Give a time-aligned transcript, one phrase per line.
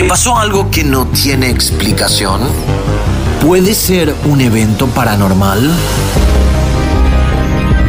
[0.00, 2.40] ¿Te pasó algo que no tiene explicación?
[3.44, 5.70] ¿Puede ser un evento paranormal?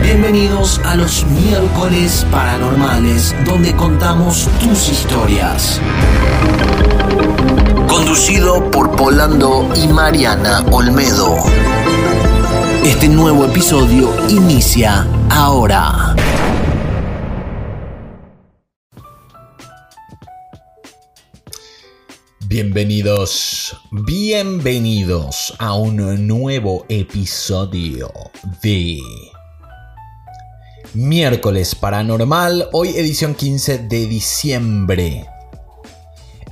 [0.03, 5.79] Bienvenidos a los miércoles paranormales, donde contamos tus historias.
[7.87, 11.37] Conducido por Polando y Mariana Olmedo.
[12.83, 16.13] Este nuevo episodio inicia ahora.
[22.52, 28.12] Bienvenidos, bienvenidos a un nuevo episodio
[28.62, 29.00] de
[30.94, 35.26] Miércoles Paranormal, hoy edición 15 de diciembre.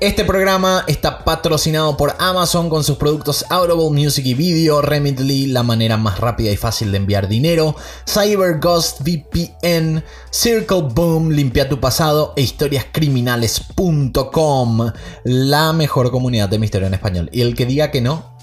[0.01, 5.61] Este programa está patrocinado por Amazon con sus productos Audible Music y Video, Remitly, la
[5.61, 7.75] manera más rápida y fácil de enviar dinero,
[8.07, 14.91] CyberGhost VPN, Circle Boom, Limpia tu pasado e historiascriminales.com,
[15.25, 17.29] la mejor comunidad de misterio en español.
[17.33, 18.37] Y el que diga que no,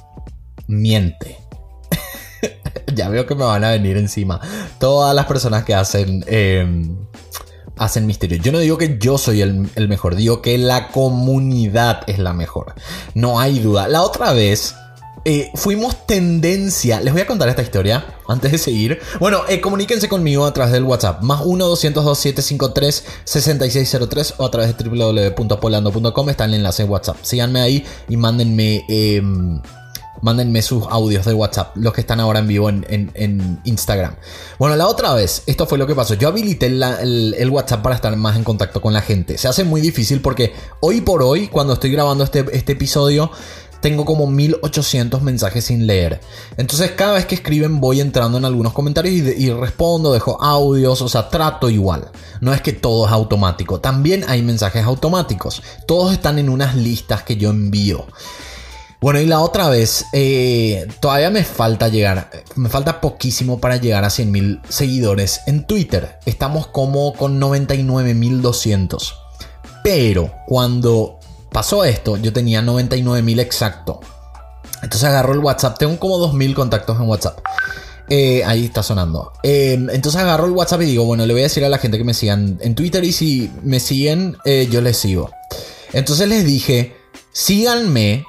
[0.67, 1.39] miente.
[2.95, 4.42] ya veo que me van a venir encima
[4.78, 6.23] todas las personas que hacen...
[6.27, 6.98] Em,
[7.77, 8.38] hacen misterio.
[8.38, 12.74] Yo no digo que yo soy el, mejor, digo que la comunidad es la mejor.
[13.14, 13.88] No hay duda.
[13.88, 14.77] La otra vez
[15.24, 17.00] eh, fuimos tendencia.
[17.00, 19.00] Les voy a contar esta historia antes de seguir.
[19.18, 21.22] Bueno, eh, comuníquense conmigo a través del WhatsApp.
[21.22, 26.30] Más 1-202-753-6603 o a través de www.polando.com.
[26.30, 27.16] Está el enlace en WhatsApp.
[27.22, 29.61] Síganme ahí y mándenme em,
[30.27, 34.16] Mándenme sus audios de WhatsApp, los que están ahora en vivo en, Instagram.
[34.58, 36.14] Bueno, la otra vez, esto fue lo que pasó.
[36.14, 39.38] Yo habilité el, WhatsApp para estar más en contacto con la gente.
[39.38, 43.30] Se hace muy difícil porque hoy por hoy, cuando estoy grabando este, este episodio,
[43.80, 46.20] tengo como 1800 mensajes sin leer.
[46.56, 51.08] Entonces cada vez que escriben voy entrando en algunos comentarios y, respondo, dejo audios, o
[51.08, 52.11] sea, trato igual.
[52.40, 55.62] No es que todo es automático, también hay mensajes automáticos.
[55.86, 58.06] Todos están en unas listas que yo envío.
[59.06, 64.02] Bueno, y la otra vez, eh, todavía me falta llegar, me falta poquísimo para llegar
[64.02, 66.18] a 100.000 seguidores en Twitter.
[66.27, 69.14] Estamos como con 99.200.
[69.84, 71.20] Pero cuando
[71.52, 74.00] pasó esto, yo tenía 99.000 exacto.
[74.83, 77.39] Entonces agarro el WhatsApp, tengo como 2.000 contactos en WhatsApp.
[78.08, 79.34] Eh, ahí está sonando.
[79.45, 81.96] Em, entonces agarro el WhatsApp y digo, bueno, le voy a decir a la gente
[81.96, 85.30] que me sigan en Twitter y si me siguen, eh, yo les sigo.
[85.92, 86.96] Entonces les dije,
[87.30, 88.24] síganme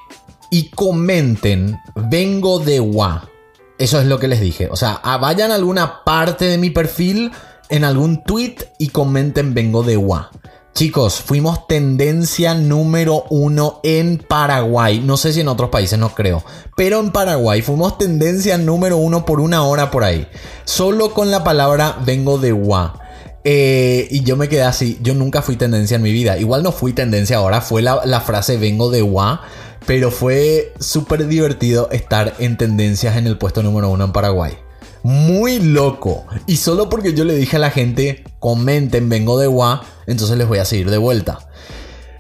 [0.52, 3.30] y comenten, vengo de Wa.
[3.78, 4.70] Eso es lo que les dije.
[4.72, 7.32] O sea, vayan a alguna parte de mi perfil,
[7.70, 10.32] en algún tweet y comenten, vengo de Wa.
[10.78, 15.00] Chicos, fuimos tendencia número uno en Paraguay.
[15.00, 16.44] No sé si en otros países, no creo.
[16.76, 20.28] Pero en Paraguay fuimos tendencia número uno por una hora por ahí.
[20.66, 22.94] Solo con la palabra vengo de Wa.
[23.44, 25.00] Eh, y yo me quedé así.
[25.02, 26.38] Yo nunca fui tendencia en mi vida.
[26.38, 27.62] Igual no fui tendencia ahora.
[27.62, 29.42] Fue la, frase vengo de Wa.
[29.88, 34.54] Pero fue súper divertido estar en tendencias en el puesto número uno en Paraguay.
[35.02, 36.26] Muy loco.
[36.46, 40.46] Y solo porque yo le dije a la gente, comenten, vengo de Gua, entonces les
[40.46, 41.40] voy a seguir de vuelta.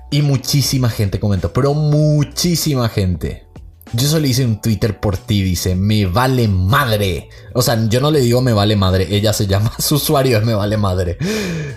[0.10, 3.47] Y muchísima gente comentó, pero muchísima gente.
[3.94, 7.30] Yo solo hice un Twitter por ti, dice, me vale madre.
[7.54, 10.46] O sea, yo no le digo me vale madre, ella se llama, su usuario es
[10.46, 11.18] me vale madre.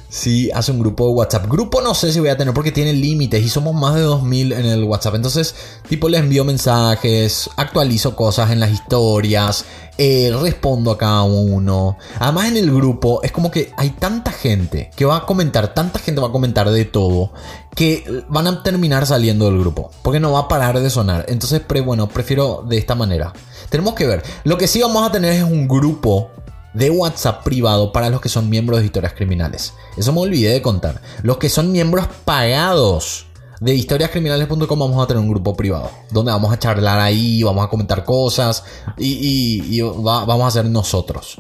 [0.09, 1.47] Sí, hace un grupo de WhatsApp.
[1.49, 4.53] Grupo no sé si voy a tener porque tiene límites y somos más de 2000
[4.53, 5.15] en el WhatsApp.
[5.15, 5.55] Entonces,
[5.89, 9.65] tipo, le envío mensajes, actualizo cosas en las historias,
[10.03, 11.99] eh, respondo a cada uno.
[12.19, 15.99] Además en el grupo es como que hay tanta gente que va a comentar, tanta
[15.99, 17.35] gente va a comentar de todo,
[17.77, 21.27] que van a terminar saliendo del grupo, porque no va a parar de sonar.
[21.29, 23.35] Entonces, bueno, prefiero de esta manera.
[23.69, 24.23] Tenemos que ver.
[24.45, 26.31] Lo que sí vamos a tener es un grupo
[26.73, 29.75] de WhatsApp privado para los que son miembros de historias criminales.
[29.99, 31.03] Eso me olvidé de contar.
[31.23, 33.27] Los que son miembros pagados
[33.61, 37.69] de historiascriminales.com vamos a tener un grupo privado donde vamos a charlar ahí, vamos a
[37.69, 38.65] comentar cosas
[38.97, 41.37] y, vamos a ser nosotros.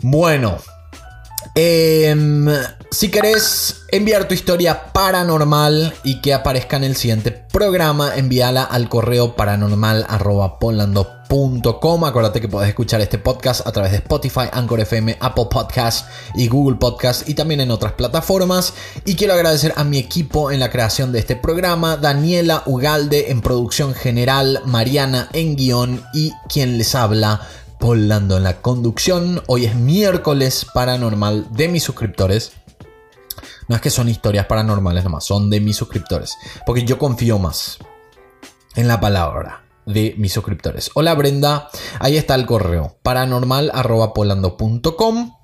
[0.00, 0.56] Bueno,
[1.54, 2.46] em,
[2.90, 8.88] si querés enviar tu historia paranormal y que aparezca en el siguiente programa, envíala al
[8.88, 15.48] correo paranormal.polando.com Acuérdate que puedes escuchar este podcast a través de Spotify, Anchor FM, Apple
[15.50, 18.72] Podcasts y Google Podcasts y también en otras plataformas.
[19.04, 23.42] Y quiero agradecer a mi equipo en la creación de este programa, Daniela Ugalde en
[23.42, 27.42] producción general, Mariana en guion y quien les habla,
[27.78, 29.40] Polando en la conducción.
[29.46, 32.50] Hoy es miércoles paranormal de mis suscriptores.
[33.68, 36.38] No es que son historias paranormales nomás, son de mis suscriptores.
[36.64, 37.76] Porque yo confío más
[38.74, 40.90] en la palabra de mis suscriptores.
[40.94, 41.68] Hola Brenda,
[42.00, 45.34] ahí está el correo paranormal.polando.com.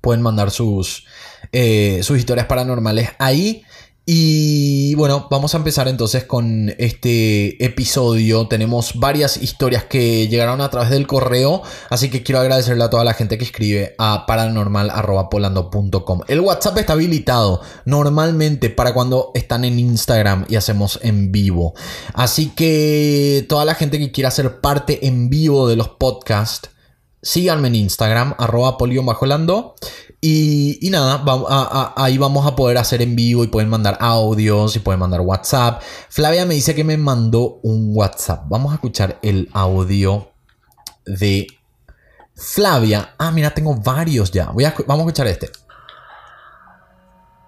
[0.00, 1.04] Pueden mandar sus,
[1.52, 3.62] eh, sus historias paranormales ahí.
[4.06, 8.46] Y bueno, vamos a empezar entonces con este episodio.
[8.48, 13.02] Tenemos varias historias que llegaron a través del correo, así que quiero agradecerle a toda
[13.02, 16.20] la gente que escribe a paranormal.polando.com.
[16.28, 21.72] El WhatsApp está habilitado normalmente para cuando están en Instagram y hacemos en vivo.
[22.12, 26.73] Así que toda la gente que quiera ser parte en vivo de los podcasts,
[27.24, 28.76] síganme en Instagram, arroba
[29.22, 29.74] lando
[30.26, 31.22] y, nada,
[31.96, 35.82] ahí vamos a poder hacer en vivo y pueden mandar audios y pueden mandar WhatsApp.
[36.08, 38.44] Flavia me dice que me mandó un WhatsApp.
[38.46, 40.32] Vamos a escuchar el audio
[41.04, 41.46] de
[42.34, 43.14] Flavia.
[43.18, 44.44] Ah, mira, tengo varios ya.
[44.44, 45.50] A, vamos a escuchar este.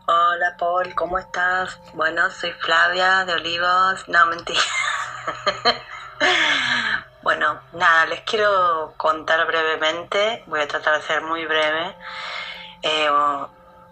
[0.07, 1.79] Hola Paul, ¿cómo estás?
[1.95, 4.07] Bueno, soy Flavia de Olivos.
[4.09, 4.61] No, mentira.
[7.27, 10.45] Bueno, nada, les quiero contar brevemente.
[10.47, 11.97] Voy a tratar de ser muy breve
[12.83, 13.11] eh,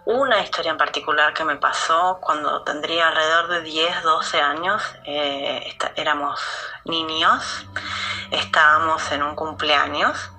[0.05, 5.77] una historia en particular que me pasó cuando tendría alrededor de 10, 12 años, eh,
[5.97, 6.39] éramos
[6.85, 7.65] niños,
[8.31, 10.31] estábamos en un cumpleaños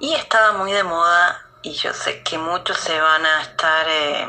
[0.00, 4.28] y estaba muy de moda y yo sé que muchos se van a estar, eh,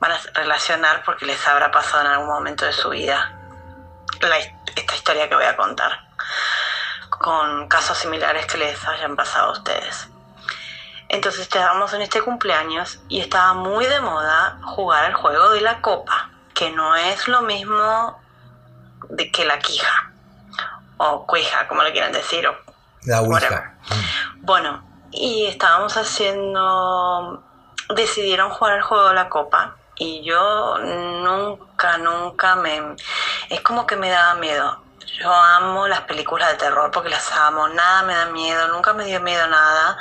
[0.00, 3.36] van a relacionar porque les habrá pasado en algún momento de su vida
[4.74, 6.09] esta historia que voy a contar,
[7.20, 10.08] con casos similares que les hayan pasado a ustedes.
[11.10, 15.82] Entonces estábamos en este cumpleaños y estaba muy de moda jugar el juego de la
[15.82, 18.18] copa, que no es lo mismo
[19.10, 20.12] de que la quija
[20.96, 22.46] o cuija, como le quieran decir.
[22.46, 22.56] O
[23.02, 23.74] la ouija.
[24.36, 27.44] Bueno, y estábamos haciendo,
[27.94, 32.96] decidieron jugar el juego de la copa y yo nunca, nunca me,
[33.50, 34.80] es como que me daba miedo.
[35.20, 39.04] Yo amo las películas de terror porque las amo, nada me da miedo, nunca me
[39.04, 39.98] dio miedo nada,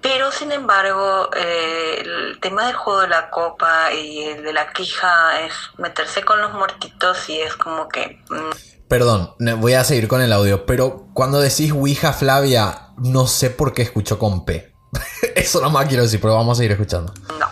[0.00, 4.72] pero sin embargo, eh, el tema del juego de la copa y el de la
[4.72, 8.22] quija es meterse con los muertitos y es como que...
[8.30, 8.86] Mm.
[8.88, 13.74] Perdón, voy a seguir con el audio, pero cuando decís Ouija Flavia, no sé por
[13.74, 14.74] qué escucho con P.
[15.34, 17.12] Eso no más quiero decir, pero vamos a seguir escuchando.
[17.38, 17.48] No,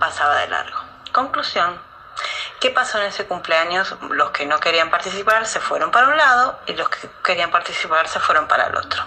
[0.00, 0.78] pasaba de largo.
[1.12, 1.78] Conclusión.
[2.60, 3.94] ¿Qué pasó en ese cumpleaños?
[4.10, 8.08] Los que no querían participar se fueron para un lado y los que querían participar
[8.08, 9.04] se fueron para el otro.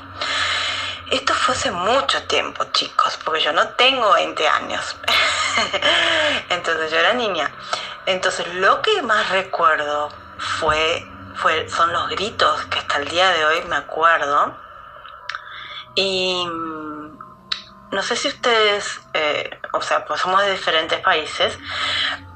[1.09, 4.95] Esto fue hace mucho tiempo, chicos, porque yo no tengo 20 años.
[6.49, 7.51] Entonces yo era niña.
[8.05, 11.07] Entonces lo que más recuerdo fue,
[11.69, 14.55] son los gritos que hasta el día de hoy me acuerdo.
[15.95, 17.19] Y mm,
[17.91, 21.57] no sé si ustedes, eh, o sea, pues somos de diferentes países,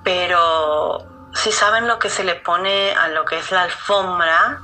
[0.03, 4.61] pero si saben lo que se le pone a lo que es la alfombra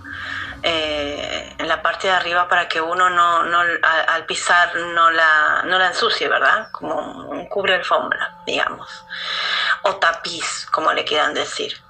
[0.61, 5.63] eh, en la parte de arriba para que uno no, no al, pisar no la,
[5.65, 6.69] no la ensucie, ¿verdad?
[6.71, 6.95] Como
[7.29, 9.05] un cubre alfombra, digamos.
[9.83, 11.81] O tapiz, como le quieran decir.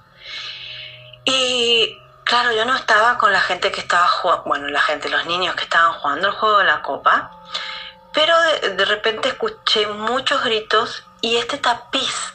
[1.24, 5.26] Y claro, yo no estaba con la gente que estaba jugando, bueno, la gente, los
[5.26, 7.32] niños que estaban jugando el juego de la copa,
[8.12, 12.34] pero de, de repente escuché muchos gritos y este tapiz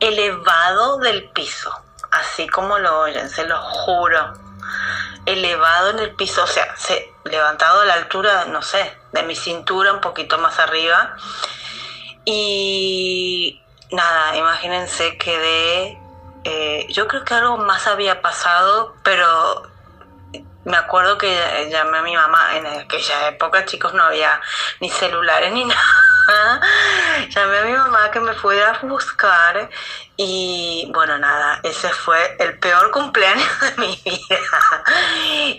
[0.00, 1.72] elevado del piso,
[2.10, 4.46] así como lo oyen, se lo juro
[5.26, 9.34] elevado en el piso, o sea, se, levantado a la altura, no sé, de mi
[9.34, 11.16] cintura, un poquito más arriba.
[12.24, 13.60] Y
[13.90, 15.98] nada, imagínense que de...
[16.44, 19.68] Eh, yo creo que algo más había pasado, pero
[20.66, 24.40] me acuerdo que llamé a mi mamá en aquella época, chicos, no había
[24.80, 26.60] ni celulares ni nada.
[27.28, 29.70] llamé a mi mamá que me fuera a buscar
[30.16, 34.40] y bueno, nada, ese fue el peor cumpleaños de mi vida.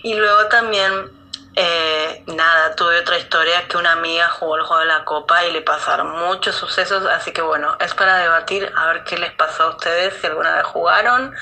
[0.03, 1.09] y luego también,
[1.55, 5.53] eh, nada, tuve otra historia que una amiga jugó el juego de la copa y
[5.53, 9.63] le pasaron muchos sucesos, así que bueno, es para debatir a ver qué les pasó
[9.63, 11.33] a ustedes, si alguna vez jugaron,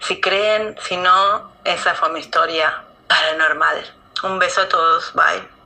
[0.00, 3.76] si creen, si no, esa fue mi historia paranormal.
[4.22, 5.60] Un beso a todos, bye.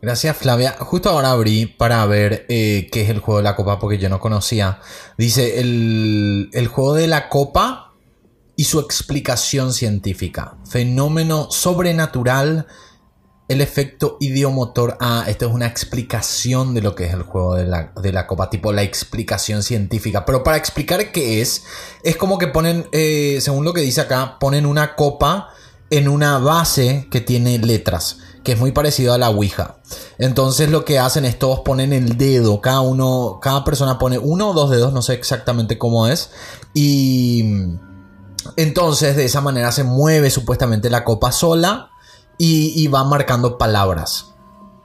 [0.00, 0.76] Gracias Flavia.
[0.78, 4.08] Justo ahora abrí para ver eh, qué es el juego de la copa porque yo
[4.08, 4.78] no conocía.
[5.18, 7.94] Dice el, el juego de la copa
[8.54, 10.58] y su explicación científica.
[10.68, 12.66] Fenómeno sobrenatural.
[13.48, 14.96] El efecto idiomotor.
[15.00, 18.26] Ah, esto es una explicación de lo que es el juego de la, de la
[18.26, 20.24] copa, tipo la explicación científica.
[20.24, 21.64] Pero para explicar qué es,
[22.02, 25.50] es como que ponen, eh, según lo que dice acá, ponen una copa
[25.90, 29.76] en una base que tiene letras, que es muy parecido a la Ouija.
[30.18, 34.50] Entonces lo que hacen es todos ponen el dedo, cada uno, cada persona pone uno
[34.50, 36.30] o dos dedos, no sé exactamente cómo es,
[36.74, 37.44] y
[38.56, 41.90] entonces de esa manera se mueve supuestamente la copa sola
[42.38, 44.34] y, va marcando palabras.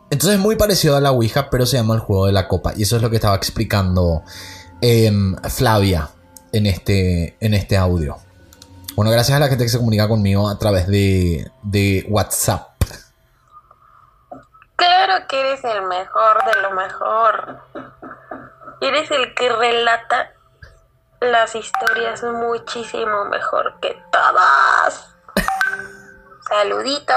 [0.10, 2.74] Entonces es muy parecido a la Ouija, pero se llama el juego de la copa.
[2.75, 4.24] Y eso es lo que estaba explicando
[4.81, 6.10] em, Flavia.
[6.53, 8.17] en este, en este audio.
[8.95, 12.69] Bueno, gracias a la gente que se comunica conmigo a través de, de WhatsApp.
[14.75, 17.60] Claro que eres el mejor de lo mejor.
[18.81, 20.33] Eres el que relata
[21.21, 25.15] las historias muchísimo mejor que todas.
[26.50, 27.13] Saludito.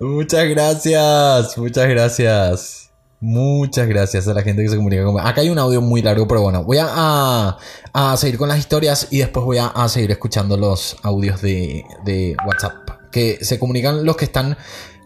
[0.00, 2.89] Muchas gracias, muchas gracias.
[3.22, 5.26] Muchas gracias a la gente que se comunica conmigo.
[5.26, 7.58] Acá hay un audio muy largo, pero bueno, voy a,
[7.92, 11.84] a, seguir con las historias y después voy a, a seguir escuchando los audios de,
[12.02, 13.10] de, WhatsApp.
[13.12, 14.56] Que se comunican los que están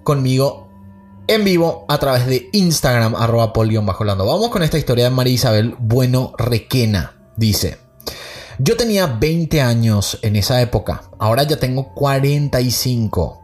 [0.05, 0.69] conmigo
[1.27, 3.53] en vivo a través de Instagram, arroba
[3.83, 7.17] bajo Vamos con esta historia de María Isabel Bueno Requena.
[7.37, 7.79] Dice,
[8.59, 13.44] yo tenía 20 años en esa época, ahora ya tengo 45.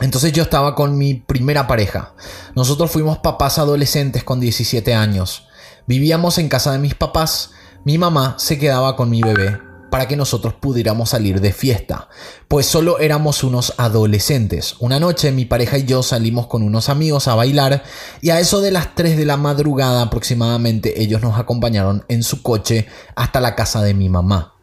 [0.00, 2.14] Entonces yo estaba con mi primera pareja.
[2.54, 5.46] Nosotros fuimos papás adolescentes con 17 años.
[5.86, 7.52] Vivíamos en casa de mis papás.
[7.84, 9.58] Mi mamá se quedaba con mi bebé
[9.94, 12.08] para que nosotros pudiéramos salir de fiesta,
[12.48, 14.74] pues solo éramos unos adolescentes.
[14.80, 17.84] Una noche mi pareja y yo salimos con unos amigos a bailar
[18.20, 22.42] y a eso de las 3 de la madrugada aproximadamente ellos nos acompañaron en su
[22.42, 24.53] coche hasta la casa de mi mamá.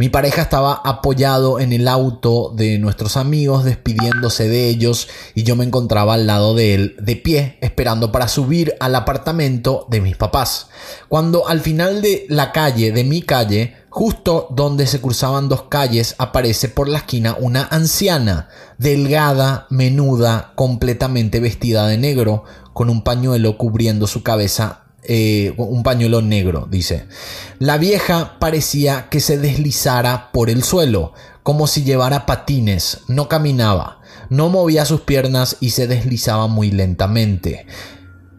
[0.00, 5.56] Mi pareja estaba apoyado en el auto de nuestros amigos, despidiéndose de ellos, y yo
[5.56, 10.16] me encontraba al lado de él, de pie, esperando para subir al apartamento de mis
[10.16, 10.68] papás.
[11.08, 16.14] Cuando al final de la calle, de mi calle, justo donde se cruzaban dos calles,
[16.18, 23.58] aparece por la esquina una anciana, delgada, menuda, completamente vestida de negro, con un pañuelo
[23.58, 27.06] cubriendo su cabeza eh, un pañuelo negro, dice.
[27.58, 34.02] La vieja parecía que se deslizara por el suelo, como si llevara patines, no caminaba,
[34.28, 37.66] no movía sus piernas y se deslizaba muy lentamente.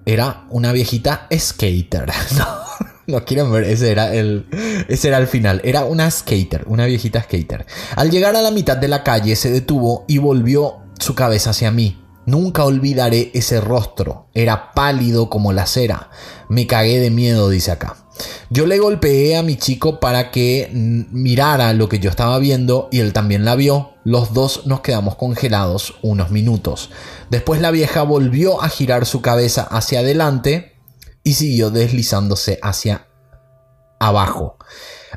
[0.05, 2.11] Era una viejita skater.
[2.37, 4.45] No, no quieren ver, ese era el
[4.87, 5.61] ese era el final.
[5.63, 7.65] Era una skater, una viejita skater.
[7.95, 11.71] Al llegar a la mitad de la calle se detuvo y volvió su cabeza hacia
[11.71, 11.97] mí.
[12.29, 14.27] Nunca olvidaré ese rostro.
[14.35, 16.11] Era pálido como la cera.
[16.47, 17.97] Me cagué de miedo, dice acá.
[18.51, 22.99] Yo le golpeé a mi chico para que mirara lo que yo estaba viendo y
[22.99, 23.93] él también la vio.
[24.03, 26.91] Los dos nos quedamos congelados unos minutos.
[27.31, 30.73] Después la vieja volvió a girar su cabeza hacia adelante
[31.23, 33.07] y siguió deslizándose hacia
[33.99, 34.59] abajo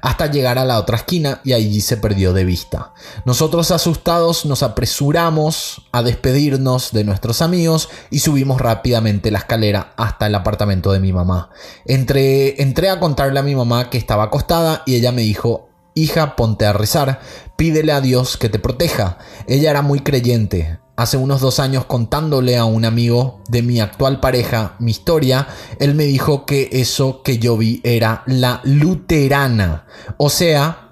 [0.02, 2.92] hasta llegar a la otra esquina y allí se perdió de vista.
[3.24, 10.26] Nosotros asustados nos apresuramos a despedirnos de nuestros amigos y subimos rápidamente la escalera hasta
[10.26, 11.50] el apartamento de mi mamá.
[11.86, 16.34] Entré, entré a contarle a mi mamá que estaba acostada y ella me dijo, hija,
[16.34, 17.20] ponte a rezar,
[17.56, 19.18] pídele a Dios que te proteja.
[19.46, 24.20] Ella era muy creyente, hace unos dos años contándole a un amigo de mi actual
[24.20, 29.86] pareja mi historia, él me dijo que eso que yo vi era la luterana.
[30.16, 30.90] O sea,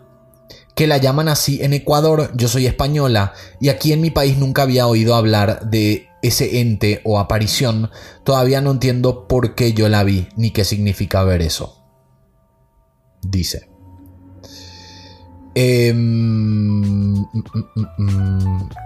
[0.75, 4.63] que la llaman así en Ecuador, yo soy española, y aquí en mi país nunca
[4.63, 7.91] había oído hablar de ese ente o aparición.
[8.25, 11.85] Todavía no entiendo por qué yo la vi, ni qué significa ver eso.
[13.23, 13.70] Dice.
[15.55, 15.95] Eh,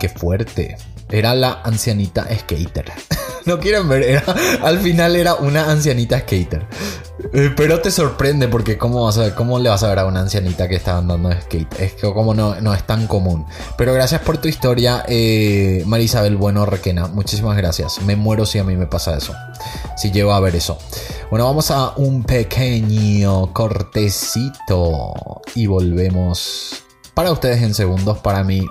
[0.01, 0.77] qué fuerte.
[1.11, 2.93] Era la ancianita skater.
[3.47, 4.23] no quieren ver,
[4.63, 6.67] al final era una ancianita skater.
[7.33, 10.21] Eh, pero te sorprende porque ¿cómo, vas a, cómo le vas a ver a una
[10.21, 11.81] ancianita que está andando skate.
[11.81, 13.47] Es que como no, no es tan común.
[13.77, 17.07] Pero gracias por tu historia, eh, Marisabel Bueno Requena.
[17.07, 18.03] Muchísimas gracias.
[18.03, 19.35] Me muero si a mí me pasa eso.
[19.97, 20.79] Si llego a ver eso.
[21.31, 25.13] Bueno, vamos a un pequeño cortecito
[25.55, 26.83] y volvemos
[27.15, 28.67] para ustedes en segundos, para mí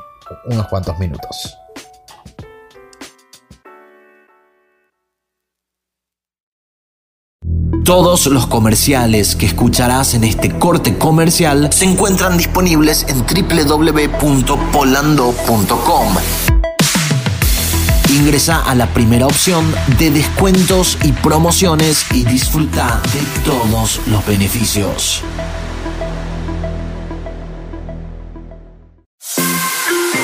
[0.46, 1.58] unos cuantos minutos.
[7.84, 16.16] Todos los comerciales que escucharás en este corte comercial se encuentran disponibles en www.polando.com.
[18.10, 19.66] Ingresa a la primera opción
[20.00, 25.22] de descuentos y promociones y disfruta de todos los beneficios.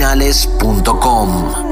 [0.00, 1.70] historiascriminales.com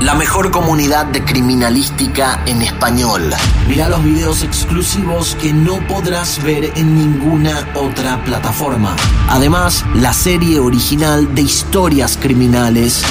[0.00, 3.30] la mejor comunidad de criminalística en español.
[3.66, 8.94] Mira los videos exclusivos que no podrás ver en ninguna otra plataforma.
[9.28, 13.02] Además, la serie original de historias criminales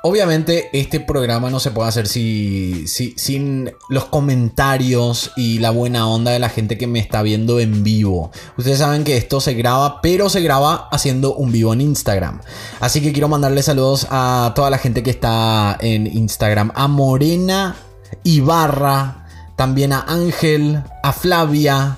[0.07, 6.07] Obviamente este programa no se puede hacer si, si- sin los comentarios y la buena
[6.07, 8.29] onda de la gente que me está viendo en vivo.
[8.55, 12.39] Ustedes saben que esto se graba, pero se graba haciendo un vivo en Instagram.
[12.81, 16.71] Así que quiero mandarle saludos a toda la gente que está en Instagram.
[16.75, 17.75] A Morena
[18.23, 21.97] Ibarra, también a Ángel, a Flavia,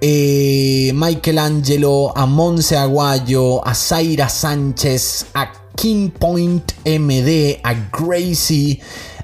[0.00, 8.80] eh, Michelangelo, a Monse Aguayo, a Zaira Sánchez, a King Point MD, a Gracie,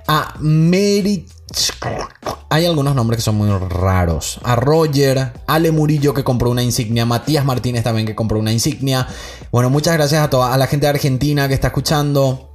[0.07, 1.27] a Mary.
[2.49, 4.41] Hay algunos nombres que son muy raros.
[4.43, 9.07] A Roger, Ale Murillo que compró una insignia, Matías Martínez también que compró una insignia.
[9.53, 12.53] Bueno, muchas gracias a toda a la gente de Argentina que está escuchando.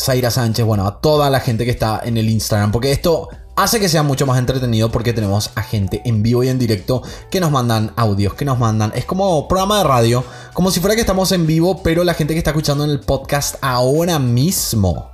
[0.00, 3.78] Zaira Sánchez, bueno, a toda la gente que está en el Instagram, porque esto hace
[3.80, 7.40] que sea mucho más entretenido porque tenemos a gente en vivo y en directo que
[7.40, 11.00] nos mandan audios, que nos mandan, es como programa de radio, como si fuera que
[11.02, 15.10] estamos en vivo, pero la gente que está escuchando en el podcast ahora mismo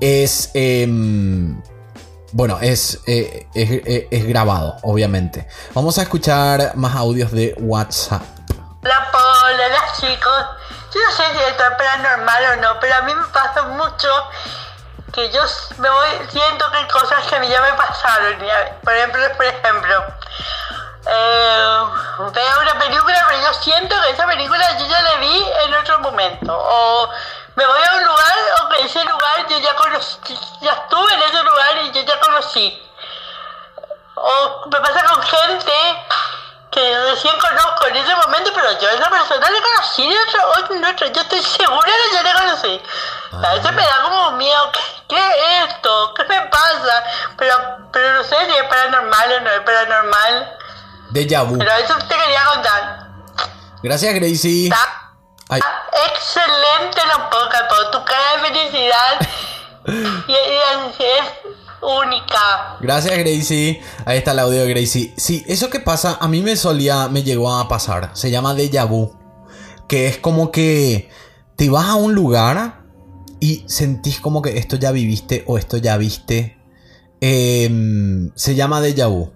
[0.00, 0.50] es...
[0.54, 1.60] em,
[2.32, 5.48] bueno, es, eh, es, es- grabado, obviamente.
[5.72, 8.20] Vamos a escuchar más audios de WhatsApp.
[8.82, 10.44] La Paula, las chicos.
[10.94, 14.08] Yo no sé si esto es paranormal o no, pero a mí me pasa mucho
[15.18, 15.42] que yo
[15.78, 18.38] me voy, siento que hay cosas que a mí ya me pasaron.
[18.84, 20.04] Por ejemplo, por ejemplo,
[21.06, 21.84] eh,
[22.32, 25.98] veo una película, pero yo siento que esa película yo ya la vi en otro
[25.98, 26.56] momento.
[26.56, 27.10] O
[27.56, 31.22] me voy a un lugar, o que ese lugar yo ya conocí, ya estuve en
[31.22, 32.88] ese lugar y yo ya conocí.
[34.14, 35.72] O me pasa con gente
[36.70, 40.16] que recién conozco en ese momento, pero yo a esa persona le conocí de
[40.58, 42.82] otro, yo estoy segura que yo le conocí.
[43.32, 46.14] A veces me da como miedo, ¿qué, qué es esto?
[46.14, 47.04] ¿Qué me pasa?
[47.36, 47.54] Pero,
[47.92, 50.58] pero no sé si es paranormal o no es paranormal.
[51.10, 51.56] Déjà vu.
[51.58, 53.08] Pero eso te quería contar.
[53.82, 54.68] Gracias, Gracie.
[54.68, 55.08] Está
[55.50, 55.62] Ay,
[56.12, 59.20] excelente la poca, por tu cara de felicidad.
[60.26, 61.37] y, y es
[61.82, 62.76] única.
[62.80, 63.80] Gracias, Gracie.
[64.04, 65.14] Ahí está el audio de Gracie.
[65.16, 68.10] Sí, eso que pasa, a mí me solía, me llegó a pasar.
[68.14, 69.16] Se llama déjà vu.
[69.88, 71.08] Que es como que
[71.56, 72.82] te vas a un lugar
[73.40, 76.58] y sentís como que esto ya viviste o esto ya viste.
[77.20, 79.32] Em, se llama déjà vu.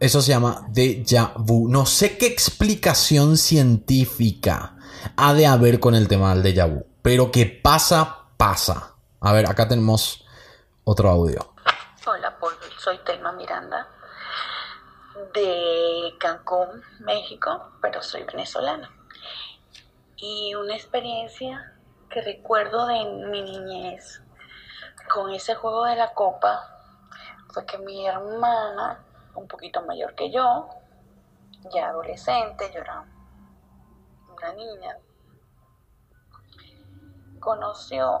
[0.00, 1.68] Eso se llama déjà vu.
[1.68, 4.76] No sé qué explicación científica
[5.16, 6.84] ha de haber con el tema del déjà vu.
[7.02, 8.94] Pero que pasa, pasa.
[9.20, 10.24] A ver, acá tenemos
[10.84, 11.53] otro audio.
[12.84, 13.88] Soy Telma Miranda
[15.32, 18.90] de Cancún, México, pero soy venezolana.
[20.16, 24.20] Y una experiencia que recuerdo de mi niñez
[25.10, 26.60] con ese juego de la copa
[27.54, 29.02] fue que mi hermana,
[29.34, 30.68] un poquito mayor que yo,
[31.72, 33.06] ya adolescente, yo era
[34.28, 34.98] una niña,
[37.40, 38.20] conoció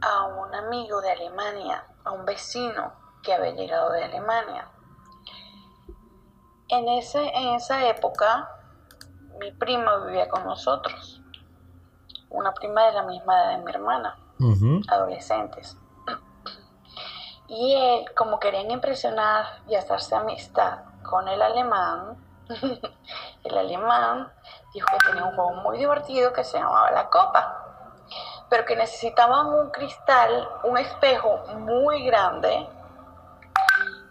[0.00, 4.68] a un amigo de Alemania, a un vecino que había llegado de Alemania.
[6.68, 8.48] En, ese, en esa época,
[9.38, 11.20] mi prima vivía con nosotros,
[12.30, 14.18] una prima de la misma edad de mi hermana,
[14.88, 15.76] adolescentes.
[17.48, 22.16] Y él, como querían impresionar y hacerse amistad con el alemán,
[23.44, 24.32] el alemán
[24.72, 27.64] dijo que tenía un juego muy divertido que se llamaba la copa
[28.50, 32.66] pero que necesitaban un cristal, un espejo muy grande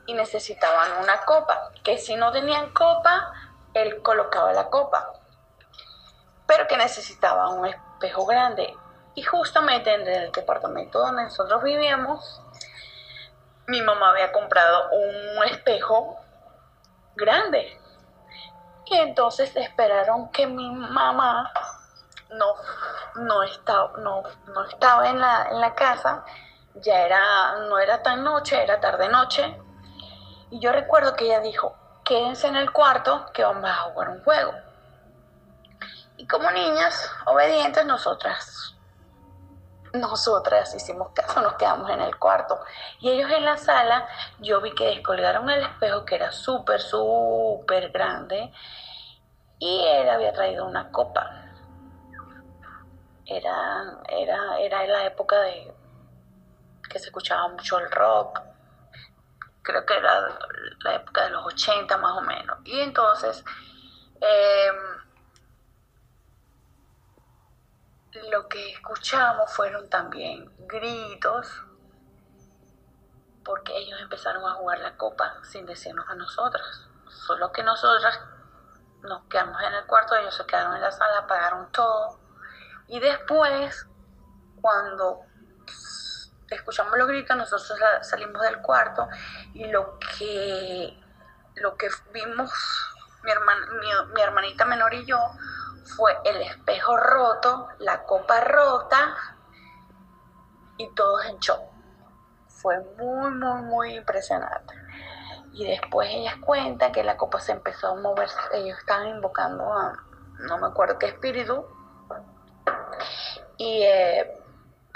[0.08, 3.32] y necesitaban una copa, que si no tenían copa,
[3.74, 5.14] él colocaba la copa,
[6.48, 8.76] pero que necesitaban un espejo grande.
[9.16, 12.42] Y justamente en el departamento donde nosotros vivíamos,
[13.68, 16.18] mi mamá había comprado un espejo
[17.16, 17.80] grande.
[18.86, 21.52] Y entonces esperaron que mi mamá
[22.30, 22.54] no,
[23.16, 26.24] no, estaba, no, no estaba en la, en la casa,
[26.76, 29.60] ya era, no era tan noche, era tarde noche.
[30.50, 34.24] Y yo recuerdo que ella dijo, quédense en el cuarto que vamos a jugar un
[34.24, 34.54] juego.
[36.18, 38.76] Y como niñas obedientes, nosotras,
[39.94, 42.60] nosotras hicimos caso, nos quedamos en el cuarto.
[43.00, 44.08] Y ellos en la sala,
[44.40, 48.52] yo vi que descolgaron el espejo que era súper, súper grande.
[49.60, 51.44] Y él había traído una copa.
[53.26, 55.74] Era, era, era la época de
[56.90, 58.42] que se escuchaba mucho el rock.
[59.68, 60.40] Creo que era
[60.80, 62.58] la época de los 80 más o menos.
[62.64, 63.44] Y entonces...
[64.22, 64.72] Eh,
[68.32, 71.64] lo que escuchamos fueron también gritos,
[73.44, 76.88] porque ellos empezaron a jugar la copa sin decirnos a nosotras.
[77.10, 78.20] Solo que nosotras
[79.02, 82.20] nos quedamos en el cuarto, ellos se quedaron en la sala, apagaron todo.
[82.88, 83.86] Y después,
[84.62, 85.22] cuando
[86.50, 89.08] escuchamos los gritos, nosotros salimos del cuarto
[89.54, 90.98] y lo que,
[91.56, 92.52] lo que vimos
[93.24, 93.32] mi,
[94.14, 95.20] mi hermanita menor y yo
[95.96, 99.16] fue el espejo roto, la copa rota
[100.78, 101.62] y todos en shock.
[102.48, 104.74] Fue muy, muy, muy impresionante.
[105.54, 109.98] Y después ellas cuentan que la copa se empezó a mover, ellos estaban invocando a,
[110.40, 111.66] no me acuerdo qué espíritu.
[113.58, 114.40] Y eh,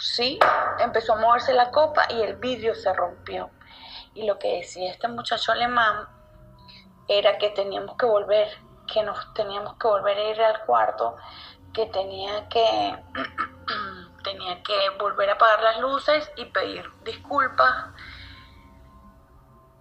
[0.02, 0.40] sí,
[0.80, 3.50] empezó a moverse la copa y el vidrio se rompió.
[4.14, 6.08] Y lo que decía este muchacho alemán
[7.08, 8.50] era que teníamos que volver
[8.92, 11.16] que nos teníamos que volver a ir al cuarto,
[11.74, 12.64] que tenía que,
[14.24, 17.88] tenía que volver a apagar las luces y pedir disculpas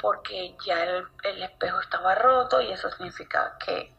[0.00, 3.94] porque ya el, espejo estaba roto y eso significaba que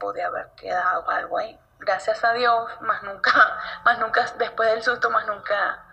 [0.00, 1.58] podía haber quedado algo ahí.
[1.78, 3.32] Gracias a Dios, más nunca,
[3.84, 5.84] más nunca, después del susto, más nunca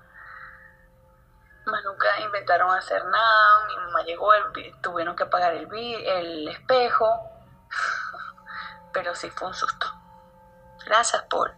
[1.66, 4.28] más nunca inventaron hacer nada, mi mamá llegó,
[4.82, 7.08] tuvieron que apagar el, el espejo,
[8.94, 9.88] pero sí fue un susto.
[10.86, 11.52] Gracias, Paul.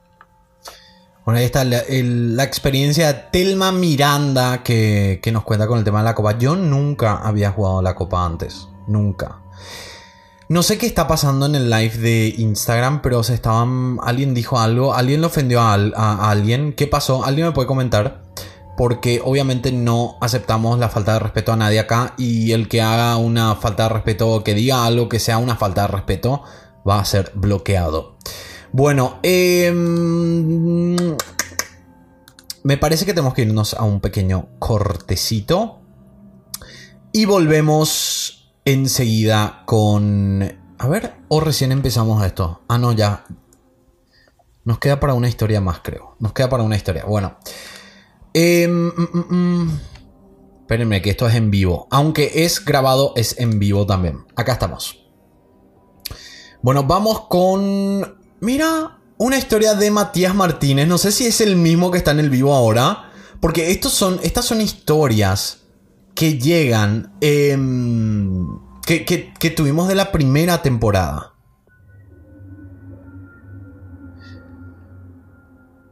[1.26, 6.06] Bueno, ahí está la, experiencia de Telma Miranda que, nos cuenta con el tema de
[6.06, 6.38] la copa.
[6.38, 8.70] Yo nunca había jugado la copa antes.
[8.88, 9.42] Nunca.
[10.50, 13.98] No sé qué está pasando en el live de Instagram, pero se estaban.
[14.02, 14.94] Alguien dijo algo.
[14.94, 16.72] Alguien le ofendió a, a, alguien.
[16.72, 17.26] ¿Qué pasó?
[17.26, 18.24] ¿Alguien me puede comentar?
[18.78, 22.14] Porque obviamente no aceptamos la falta de respeto a nadie acá.
[22.18, 25.58] Y el que haga una falta de respeto o que diga algo que sea una
[25.58, 26.44] falta de respeto
[26.88, 28.16] va a ser bloqueado.
[28.72, 30.96] Bueno, em,
[32.64, 35.82] me parece que tenemos que irnos a un pequeño cortecito.
[37.12, 38.27] Y volvemos
[38.68, 40.44] enseguida con...
[40.78, 42.62] A ver, o recién empezamos esto.
[42.68, 43.26] Ah, no, ya.
[44.66, 46.18] Nos queda para una historia más, creo.
[46.20, 47.06] Nos queda para una historia.
[47.06, 47.38] Bueno.
[48.34, 49.80] Em, mm, mm, mm.
[50.60, 51.88] Espérenme, que esto es en vivo.
[51.92, 54.26] Aunque es grabado, es en vivo también.
[54.36, 55.08] Acá estamos.
[56.62, 58.18] Bueno, vamos con.
[58.42, 60.90] Mira, una historia de Matías Martínez.
[60.90, 63.12] No sé si es el mismo que está en el vivo ahora.
[63.40, 65.67] Porque estos son, estas son historias
[66.18, 67.14] que llegan.
[67.22, 71.34] Em, que, que tuvimos de la primera temporada.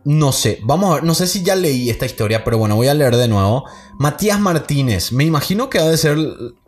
[0.04, 2.88] No sé, vamos a ver, no sé si ya leí esta historia, pero bueno, voy
[2.88, 3.66] a leer de nuevo.
[4.00, 6.18] Matías Martínez, me imagino que ha de ser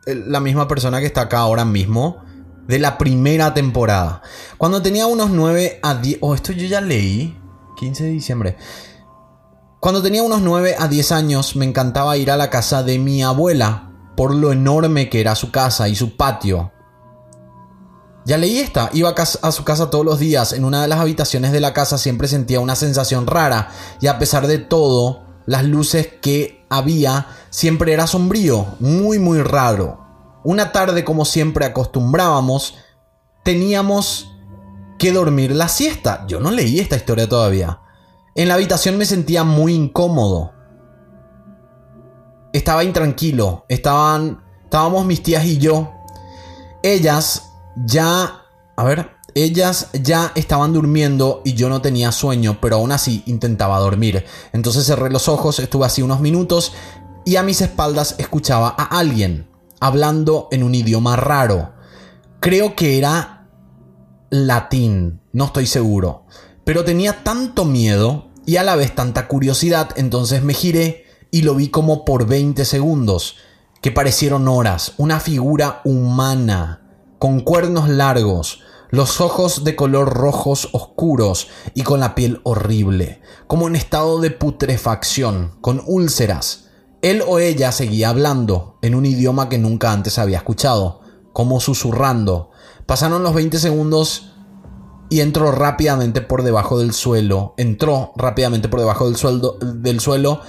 [0.06, 2.24] la misma persona que está acá ahora mismo
[2.68, 4.22] de la primera temporada.
[4.58, 6.18] Cuando tenía unos 9 a 10...
[6.22, 7.38] Oh, esto yo ya leí.
[7.78, 8.58] 15 de diciembre.
[9.80, 13.22] Cuando tenía unos 9 a 10 años me encantaba ir a la casa de mi
[13.22, 16.72] abuela por lo enorme que era su casa y su patio.
[18.26, 21.52] Ya leí esta, iba a, su casa todos los días, en una de las habitaciones
[21.52, 23.70] de la casa siempre sentía una sensación rara
[24.02, 30.04] y a pesar de todo, las luces que había siempre era sombrío, muy muy raro.
[30.44, 32.76] Una tarde, como siempre acostumbrábamos,
[33.44, 34.32] teníamos
[34.98, 36.26] que dormir la siesta.
[36.28, 37.80] Yo no leí esta historia todavía.
[38.38, 40.54] En la habitación me sentía muy incómodo.
[42.54, 43.66] Estaba intranquilo.
[43.68, 44.44] Estaban.
[44.64, 45.92] Estábamos mis tías y yo.
[46.84, 48.44] Ellas ya.
[48.76, 49.10] A ver.
[49.34, 54.26] Ellas ya estaban durmiendo y yo no tenía sueño, pero aún así intentaba dormir.
[54.52, 56.74] Entonces cerré los ojos, estuve así unos minutos
[57.24, 59.48] y a mis espaldas escuchaba a alguien
[59.80, 61.74] hablando en un idioma raro.
[62.40, 63.48] Creo que era
[64.32, 66.26] latín, no estoy seguro.
[66.64, 71.54] Pero tenía tanto miedo y a la vez tanta curiosidad, entonces me giré y lo
[71.54, 73.36] vi como por 20 segundos,
[73.82, 76.82] que parecieron horas, una figura humana,
[77.20, 83.68] con cuernos largos, los ojos de color rojos oscuros y con la piel horrible, como
[83.68, 86.70] en estado de putrefacción, con úlceras.
[87.02, 91.02] Él o ella seguía hablando en un idioma que nunca antes había escuchado,
[91.34, 92.52] como susurrando.
[92.86, 94.32] Pasaron los 20 segundos
[95.10, 100.42] y entró rápidamente por debajo del suelo, entró rápidamente por debajo del, del suelo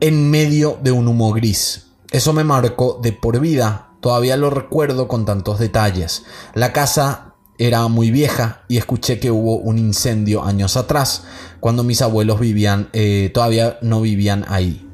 [0.00, 1.86] en medio de un humo gris.
[2.10, 6.24] Eso me marcó de por vida, todavía lo recuerdo con tantos detalles.
[6.54, 11.24] La casa era muy vieja y escuché que hubo un incendio años atrás,
[11.60, 14.88] cuando mis abuelos vivían, eh, todavía no vivían ahí.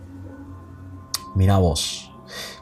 [1.35, 2.11] Mira vos.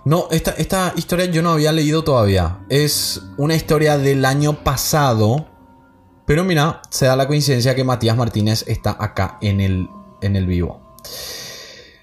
[0.04, 2.60] No, esta, esta historia yo no había leído todavía.
[2.68, 5.57] Es una historia del año pasado
[6.28, 9.88] pero mira, se da la coincidencia que Matías Martínez está acá en el,
[10.20, 10.94] en el vivo.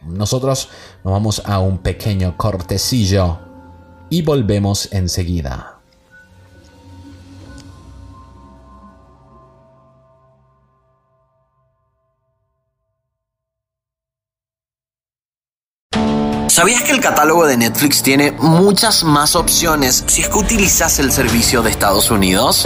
[0.02, 0.70] Nosotros
[1.04, 3.38] nos vamos a un pequeño cortecillo
[4.10, 5.78] y volvemos enseguida.
[16.48, 21.12] ¿Sabías que el catálogo de Netflix tiene muchas más opciones si es que utilizas el
[21.12, 22.66] servicio de Estados Unidos?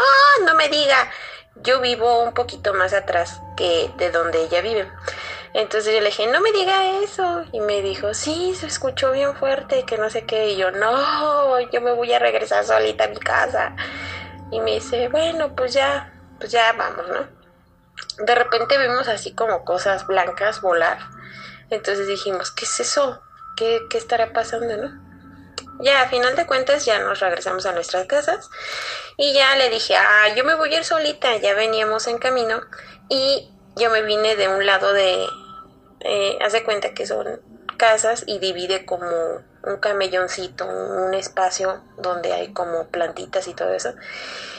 [0.45, 1.11] no me diga,
[1.57, 4.91] yo vivo un poquito más atrás que de donde ella vive.
[5.55, 7.45] Entonces yo le dije, no me diga eso.
[7.53, 10.51] Y me dijo, sí, se escuchó bien fuerte, que no sé qué.
[10.51, 13.77] Y yo, no, yo me voy a regresar solita a mi casa.
[14.51, 17.45] Y me dice, bueno, pues ya, pues ya vamos, ¿no?
[18.19, 20.99] de repente vimos así como cosas blancas volar.
[21.71, 23.21] Entonces dijimos, ¿qué es eso?
[23.57, 25.04] ¿Qué, qué estará pasando, no?
[25.81, 28.49] Ya, a final de cuentas, ya nos regresamos a nuestras casas.
[29.17, 31.37] Y ya le dije, ah, yo me voy a ir solita.
[31.37, 32.61] Ya veníamos en camino.
[33.09, 35.27] Y yo me vine de un lado de.
[36.01, 37.41] Eh, hace cuenta que son
[37.77, 39.07] casas y divide como
[39.65, 43.95] un camelloncito, un espacio donde hay como plantitas y todo eso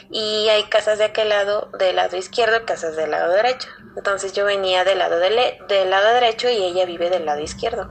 [0.10, 3.70] y hay casas de aquel lado, del lado izquierdo, casas del lado derecho.
[3.96, 7.90] Entonces yo venía del lado, del, del lado derecho y ella vive del lado izquierdo.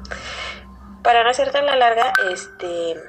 [1.03, 3.03] Para no hacer tan la larga, este,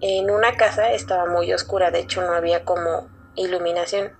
[0.00, 4.16] en una casa estaba muy oscura, de hecho no había como iluminación.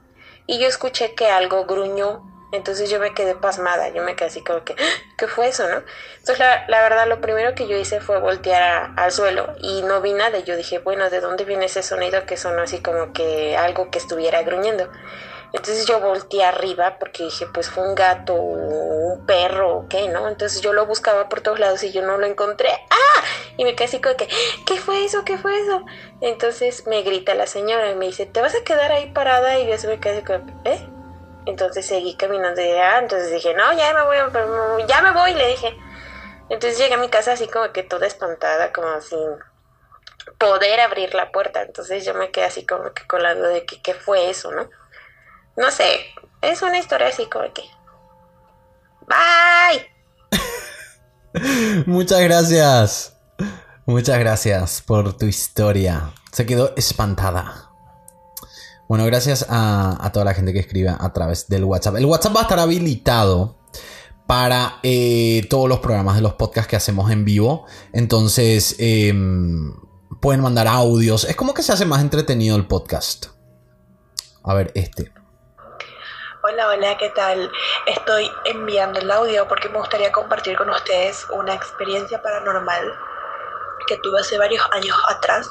[0.47, 4.43] Y yo escuché que algo gruñó Entonces yo me quedé pasmada, yo me quedé así
[4.45, 4.77] como que,
[5.19, 5.83] ¿qué fue eso, no?
[6.19, 10.01] Entonces la, la verdad lo primero que yo hice fue voltear al suelo y no
[10.01, 10.39] vi nada.
[10.41, 13.99] Yo dije, bueno, ¿de dónde viene ese sonido que sonó así como que algo que
[13.99, 14.91] estuviera gruñendo?
[15.57, 20.29] Entonces yo volteé arriba porque dije, pues fue un gato, un perro, o qué, ¿no?
[20.29, 22.69] Entonces yo lo buscaba por todos lados y yo no lo encontré.
[22.69, 23.25] ¡Ah!
[23.57, 24.29] Y me quedé así como que,
[24.67, 25.25] ¿qué fue eso?
[25.25, 25.83] ¿Qué fue eso?
[26.21, 29.59] Entonces me grita la señora y me dice, ¿te vas a quedar ahí parada?
[29.59, 30.87] Y yo se me quedé así como, ¿eh?
[31.47, 35.49] Entonces seguí caminando y ah, entonces dije, no, ya me voy, ya me voy, le
[35.49, 35.75] dije.
[36.51, 39.39] Entonces llegué a mi casa así como que toda espantada, como sin
[40.37, 41.63] poder abrir la puerta.
[41.63, 44.53] Entonces yo me quedé así como que con la duda de que qué fue eso,
[44.53, 44.69] ¿no?
[45.57, 45.85] No sé,
[46.43, 47.63] es una historia así como que...
[49.07, 49.87] Bye.
[51.87, 53.17] Muchas gracias.
[53.87, 56.13] Muchas gracias por tu historia.
[56.33, 57.71] Se quedó espantada.
[58.89, 61.97] Bueno, gracias a, toda la gente que escribe a través del WhatsApp.
[61.97, 63.59] El WhatsApp va a estar habilitado
[64.27, 67.65] para eh, todos los programas de los podcasts que hacemos en vivo.
[67.93, 69.75] Entonces, em,
[70.21, 71.25] pueden mandar audios.
[71.25, 73.27] Es como que se hace más entretenido el podcast.
[74.43, 75.13] A ver, este.
[76.49, 77.51] Hola, hola, ¿qué tal?
[77.87, 82.95] Estoy enviando el audio porque me gustaría compartir con ustedes una experiencia paranormal
[83.89, 85.51] que tuve hace varios años atrás.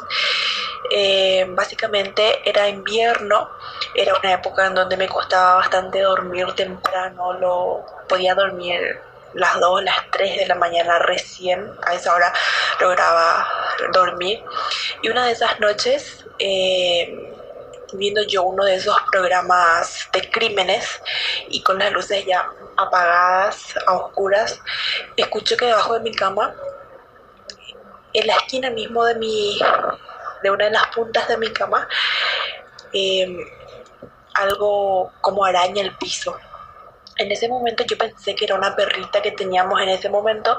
[0.89, 3.49] Eh, básicamente era invierno,
[3.93, 8.79] era una época en donde me costaba bastante dormir temprano, lo podía dormir
[9.33, 12.31] las 2, las 3 de la mañana recién, a esa hora
[12.79, 13.45] lograba
[13.91, 14.41] dormir.
[15.01, 17.34] Y una de esas noches, eh,
[17.97, 21.01] viendo yo uno de esos programas de crímenes
[21.49, 24.59] y con las luces ya apagadas, a oscuras,
[25.17, 26.53] escucho que debajo de mi cama,
[28.13, 29.59] en la esquina mismo de mi,
[30.43, 31.87] de una de las puntas de mi cama,
[32.93, 33.37] eh,
[34.35, 36.37] algo como araña el piso.
[37.17, 40.57] En ese momento yo pensé que era una perrita que teníamos en ese momento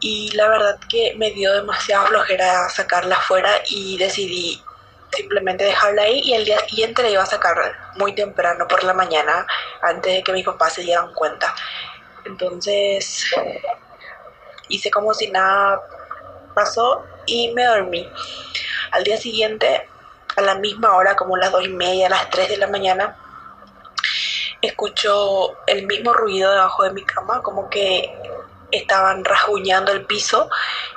[0.00, 4.62] y la verdad que me dio demasiada flojera sacarla afuera y decidí
[5.18, 7.56] simplemente dejarla ahí y el día siguiente la iba a sacar
[7.96, 9.46] muy temprano por la mañana
[9.82, 11.54] antes de que mis papás se dieran cuenta.
[12.24, 13.26] Entonces
[14.68, 15.82] hice como si nada
[16.54, 18.08] pasó y me dormí.
[18.92, 19.88] Al día siguiente,
[20.36, 23.16] a la misma hora, como las dos y media, las tres de la mañana,
[24.62, 28.12] escucho el mismo ruido debajo de mi cama, como que
[28.70, 30.48] estaban rasguñando el piso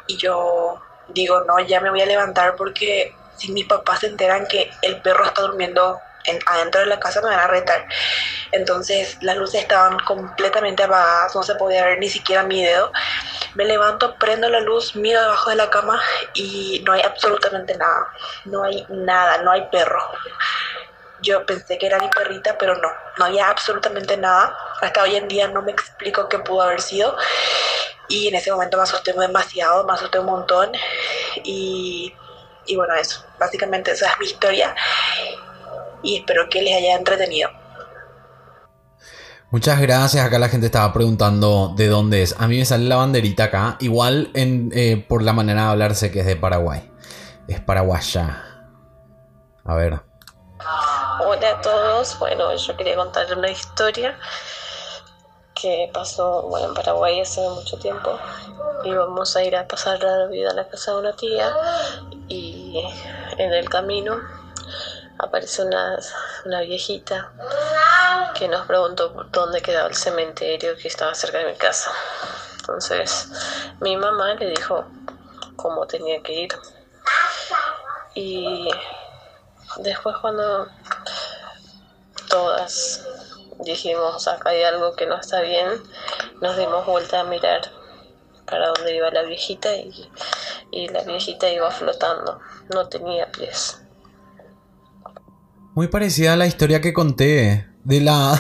[0.07, 4.47] y yo digo, no, ya me voy a levantar porque si mis papás se enteran
[4.47, 7.86] que el perro está durmiendo en- adentro de la casa me van a retar.
[8.51, 12.91] Entonces las luces estaban completamente apagadas, no se podía ver ni siquiera mi dedo.
[13.56, 16.01] Me levanto, prendo la luz, miro debajo de la cama
[16.34, 18.08] y no hay absolutamente nada.
[18.45, 20.01] No hay nada, no hay perro.
[21.19, 24.56] Yo pensé que era mi perrita, pero no, no había absolutamente nada.
[24.82, 27.15] Hasta hoy en día no me explico qué pudo haber sido.
[28.10, 30.71] Y en ese momento me asusté demasiado, me asusté un montón.
[31.43, 32.13] Y,
[32.71, 33.25] y bueno, eso.
[33.38, 34.73] Básicamente esa es mi historia.
[36.01, 37.49] Y espero que les haya entretenido.
[39.49, 40.25] Muchas gracias.
[40.25, 42.34] Acá la gente estaba preguntando de dónde es.
[42.39, 43.75] A mí me sale la banderita acá.
[43.81, 46.89] Igual en, eh, por la manera de hablar sé que es de Paraguay.
[47.49, 48.45] Es paraguaya.
[49.65, 49.99] A ver.
[51.25, 54.17] Hola a todos, bueno, yo quería contarles una historia
[55.62, 58.17] que pasó bueno, en Paraguay hace mucho tiempo.
[58.84, 61.54] Íbamos a ir a pasar la Navidad a la casa de una tía
[62.28, 62.84] y
[63.38, 64.19] en el camino
[65.19, 66.00] aparece una,
[66.45, 67.32] una viejita
[68.34, 71.91] que nos preguntó por dónde quedaba el cementerio que estaba cerca de mi casa.
[72.60, 73.30] Entonces
[73.82, 74.86] mi mamá le dijo
[75.56, 76.58] cómo tenía que ir.
[78.15, 78.67] Y
[79.78, 80.67] después cuando
[82.30, 83.06] todas
[83.65, 85.67] dijimos acá hay algo que no está bien,
[86.41, 87.62] nos dimos vuelta a mirar
[88.45, 90.10] para dónde iba la viejita y,
[90.71, 92.39] y la viejita iba flotando,
[92.74, 93.82] no tenía pies.
[95.74, 98.39] Muy parecida a la historia que conté de la,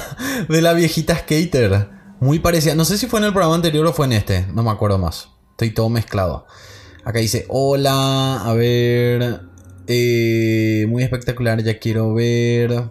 [0.49, 1.89] de la viejita skater.
[2.19, 2.75] Muy parecida.
[2.75, 4.45] No sé si fue en el programa anterior o fue en este.
[4.53, 5.29] No me acuerdo más.
[5.51, 6.45] Estoy todo mezclado.
[7.03, 9.41] Acá dice, hola, a ver.
[9.87, 12.89] eh, muy espectacular, ya quiero ver.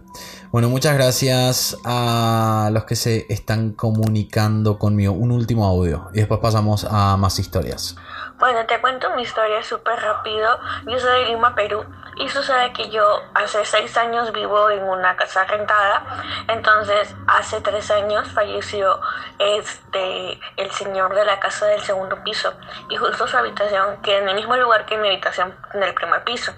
[0.52, 5.12] Bueno, muchas gracias a los que se están comunicando conmigo.
[5.12, 7.94] Un último audio y después pasamos a más historias.
[8.40, 10.58] Bueno, te cuento mi historia súper rápido.
[10.86, 11.84] Yo soy de Lima, Perú.
[12.16, 16.02] Y sucede que yo hace seis años vivo en una casa rentada.
[16.48, 18.98] Entonces, hace tres años falleció
[19.38, 22.54] este el señor de la casa del segundo piso.
[22.88, 26.24] Y justo su habitación queda en el mismo lugar que mi habitación en el primer
[26.24, 26.50] piso.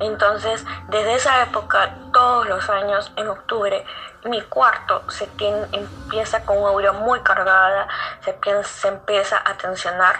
[0.00, 3.86] Entonces, desde esa época, todos los años, en octubre,
[4.24, 7.88] mi cuarto se tiene, empieza con una aura muy cargada,
[8.20, 10.16] se, se empieza a tensionar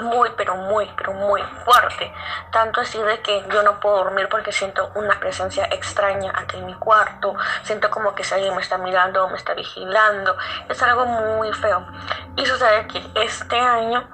[0.00, 2.12] muy, pero muy, pero muy fuerte.
[2.50, 6.66] Tanto así de que yo no puedo dormir porque siento una presencia extraña aquí en
[6.66, 10.36] mi cuarto, siento como que si alguien me está mirando o me está vigilando.
[10.68, 11.86] Es algo muy feo.
[12.36, 14.13] Y sucede que este año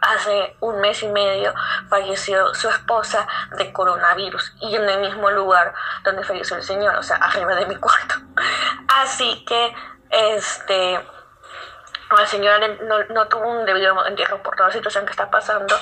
[0.00, 1.54] hace un mes y medio
[1.88, 3.26] falleció su esposa
[3.56, 5.74] de coronavirus y en el mismo lugar
[6.04, 8.14] donde falleció el señor, o sea, arriba de mi cuarto.
[8.88, 9.74] Así que,
[10.10, 11.00] este,
[12.16, 12.66] la señora
[13.10, 15.76] no, tuvo un debido entierro por toda la situación que está pasando,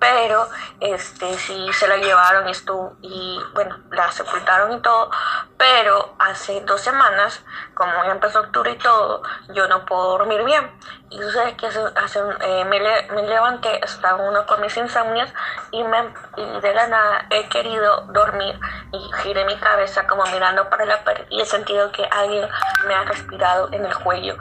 [0.00, 0.48] pero
[0.80, 5.10] este sí se la llevaron estuvo, y bueno, la sepultaron y todo,
[5.58, 7.44] pero hace dos semanas,
[7.74, 10.70] como ya empezó octubre y todo, yo no puedo dormir bien.
[11.10, 15.28] Y sucede que hace, eh, me, me, levanté, estaba uno con mis insomnios
[15.72, 18.58] y, me, y de la nada he querido dormir
[18.92, 22.48] y giré mi cabeza como mirando para la pared y he sentido que alguien
[22.86, 24.36] me ha respirado en el cuello.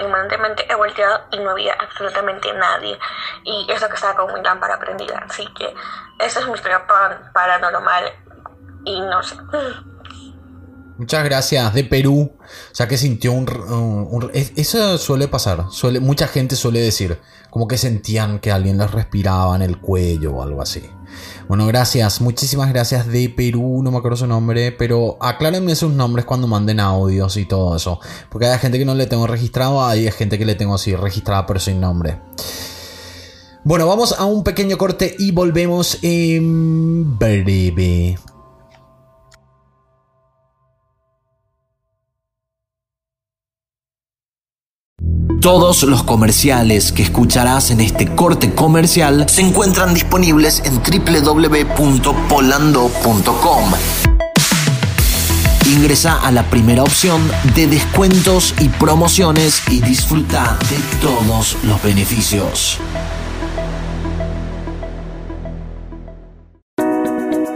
[0.00, 2.96] Inmediatamente he volteado y no había absolutamente nadie.
[3.44, 5.24] Y eso que estaba con mi lámpara prendida.
[5.28, 5.74] Así que
[6.18, 6.86] esa es mi historia
[7.32, 8.04] paranormal
[8.84, 9.36] y no sé.
[10.98, 11.74] Muchas gracias.
[11.74, 12.32] De Perú.
[12.40, 15.64] O sea que sintió un, eso suele pasar.
[15.70, 17.18] Suele, mucha gente suele decir.
[17.50, 20.88] Como que sentían que alguien les respiraba en el cuello o algo así.
[21.48, 22.20] Bueno, gracias.
[22.20, 23.80] Muchísimas gracias de Perú.
[23.82, 24.72] No me acuerdo su nombre.
[24.72, 27.98] Pero aclárenme sus nombres cuando manden audios y todo eso.
[28.30, 29.84] Porque hay gente que no le tengo registrado.
[29.84, 32.20] Hay gente que le tengo así registrada pero sin nombre.
[33.64, 38.18] Bueno, vamos a un pequeño corte y volvemos en breve.
[45.40, 53.72] Todos los comerciales que escucharás en este corte comercial se encuentran disponibles en www.polando.com.
[55.66, 57.22] Ingresa a la primera opción
[57.54, 62.80] de descuentos y promociones y disfruta de todos los beneficios.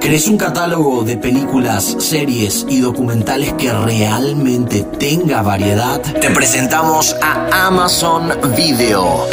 [0.07, 6.01] ¿Querés un catálogo de películas, series y documentales que realmente tenga variedad?
[6.01, 9.27] Te presentamos a Amazon Video.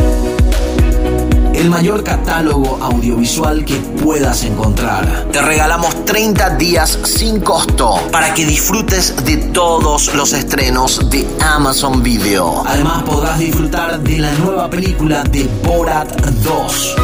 [1.53, 5.27] El mayor catálogo audiovisual que puedas encontrar.
[5.31, 12.01] Te regalamos 30 días sin costo para que disfrutes de todos los estrenos de Amazon
[12.01, 12.63] Video.
[12.65, 16.95] Además podrás disfrutar de la nueva película de Borat 2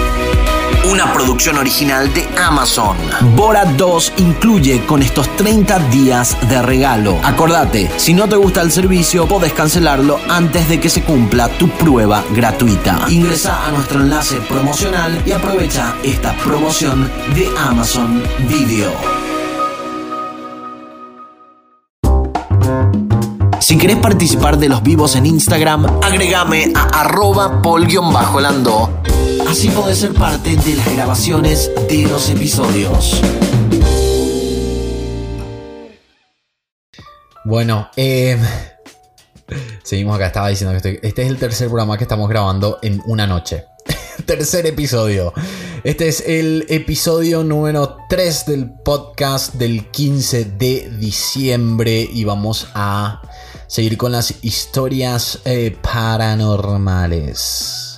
[0.89, 2.97] una producción original de Amazon.
[3.35, 7.19] Borat 2 incluye con estos 30 días de regalo.
[7.23, 11.69] Acordate, si no te gusta el servicio, podés cancelarlo antes de que se cumpla tu
[11.69, 13.05] prueba gratuita.
[13.09, 18.91] Ingresa a nuestro enlace promocional y aprovecha esta promoción de Amazon Video.
[23.59, 28.89] Si querés participar de los vivos en Instagram, agregame a arroba pol-lando
[29.50, 33.20] Así podés ser parte de las grabaciones de los episodios.
[37.45, 38.38] Bueno, eh,
[39.82, 40.28] seguimos acá.
[40.28, 43.66] Estaba diciendo que este, este, es el tercer programa que estamos grabando en una noche.
[44.28, 45.34] tercer episodio.
[45.84, 53.24] Este es el episodio número 3 del podcast del 15 de diciembre y vamos a
[53.66, 57.88] seguir con las historias eh, paranormales.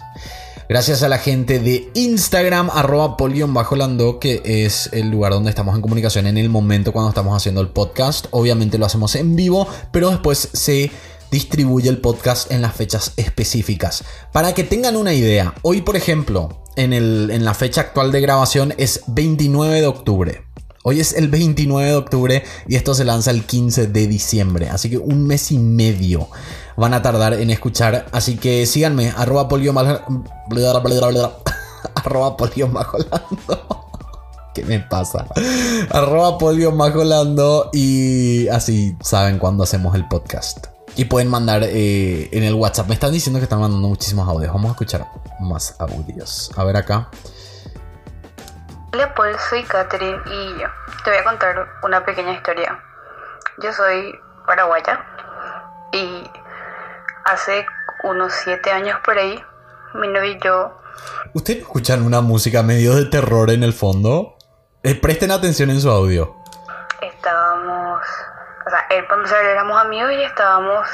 [0.71, 3.75] Gracias a la gente de Instagram, arroba polion bajo
[4.21, 7.67] que es el lugar donde estamos en comunicación en el momento cuando estamos haciendo el
[7.67, 8.27] podcast.
[8.31, 10.89] Obviamente lo hacemos en vivo, pero después se
[11.29, 14.05] distribuye el podcast en las fechas específicas.
[14.31, 18.73] Para que tengan una idea, hoy por ejemplo, en, en la fecha actual de grabación
[18.77, 20.50] es 29 de octubre.
[20.83, 24.89] Hoy es el 29 de octubre y esto se lanza el 15 de diciembre, así
[24.89, 26.27] que un mes y medio
[26.75, 28.07] van a tardar en escuchar.
[28.11, 29.73] Así que síganme, arroba polio
[34.55, 35.27] ¿Qué me pasa?
[35.91, 36.73] arroba polio
[37.73, 40.65] y así saben cuando hacemos el podcast.
[40.95, 42.87] Y pueden mandar eh, en el WhatsApp.
[42.87, 44.51] Me están diciendo que están mandando muchísimos audios.
[44.51, 45.07] Vamos a escuchar
[45.39, 46.49] más audios.
[46.55, 47.11] A ver acá.
[48.93, 50.67] Hola Paul, soy Katherine y yo
[51.05, 52.77] te voy a contar una pequeña historia.
[53.59, 55.05] Yo soy paraguaya
[55.93, 56.29] y
[57.23, 57.65] hace
[58.03, 59.41] unos siete años por ahí,
[59.93, 60.77] mi novio y yo...
[61.33, 64.35] ¿Ustedes escuchan una música medio de terror en el fondo?
[64.83, 66.35] Eh, presten atención en su audio.
[67.01, 68.01] Estábamos...
[68.67, 69.05] O sea, él,
[69.51, 70.85] éramos amigos y estábamos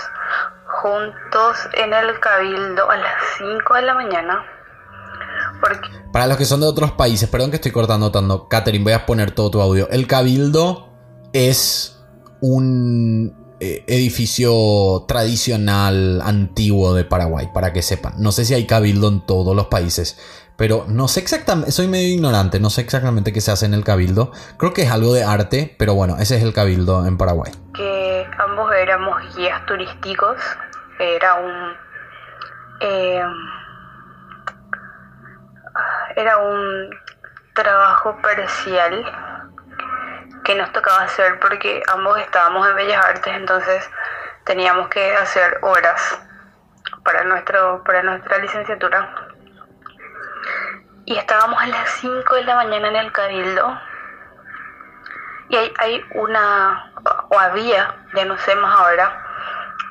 [0.68, 4.57] juntos en el cabildo a las 5 de la mañana.
[5.60, 5.90] Porque...
[6.12, 8.48] Para los que son de otros países, perdón que estoy cortando tanto.
[8.48, 9.90] Catherine, voy a poner todo tu audio.
[9.90, 10.90] El cabildo
[11.34, 12.00] es
[12.42, 18.14] un eh, edificio tradicional antiguo de Paraguay, para que sepan.
[18.18, 20.20] No sé si hay cabildo en todos los países,
[20.58, 23.84] pero no sé exactamente, soy medio ignorante, no sé exactamente qué se hace en el
[23.84, 24.32] cabildo.
[24.58, 27.52] Creo que es algo de arte, pero bueno, ese es el cabildo en Paraguay.
[27.74, 30.38] Que ambos éramos guías turísticos,
[31.00, 31.74] era un...
[32.82, 33.22] Eh,
[36.16, 36.90] era un
[37.54, 39.06] trabajo parcial
[40.44, 43.90] que nos tocaba hacer porque ambos estábamos en Bellas Artes, entonces
[44.46, 46.22] teníamos que hacer horas
[47.04, 49.14] para, nuestro, para nuestra licenciatura.
[51.06, 53.80] Y estábamos a las 5 de la mañana en el cabildo.
[55.50, 56.92] Y hay, hay una,
[57.30, 59.27] o había, ya no sé más ahora,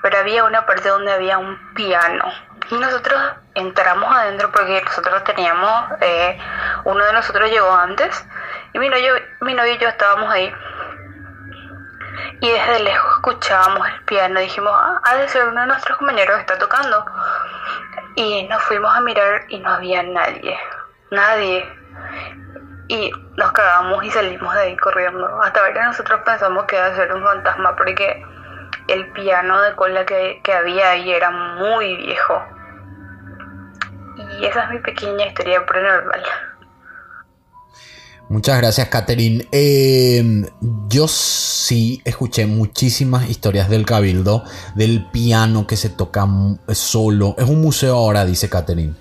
[0.07, 2.25] pero había una parte donde había un piano.
[2.71, 3.21] Y nosotros
[3.57, 6.39] entramos adentro porque nosotros teníamos, eh,
[6.85, 8.25] uno de nosotros llegó antes
[8.73, 10.55] y mi novio, mi novio y yo estábamos ahí.
[12.41, 14.39] Y desde lejos escuchábamos el piano.
[14.39, 17.05] Dijimos, ah, ha de ser uno de nuestros compañeros que está tocando.
[18.15, 20.57] Y nos fuimos a mirar y no había nadie.
[21.11, 21.69] Nadie.
[22.87, 25.43] Y nos cagamos y salimos de ahí corriendo.
[25.43, 28.25] Hasta ahora nosotros pensamos que iba a ser un fantasma porque
[28.89, 32.43] el piano de cola que, que había ahí era muy viejo.
[34.41, 36.23] Y esa es mi pequeña historia paranormal.
[38.29, 39.47] Muchas gracias, Catherine.
[39.53, 40.47] Em,
[40.89, 44.43] yo sí escuché muchísimas historias del cabildo,
[44.75, 46.27] del piano que se toca
[46.73, 47.37] solo.
[47.39, 48.95] Es un museo ahora, dice Catherine.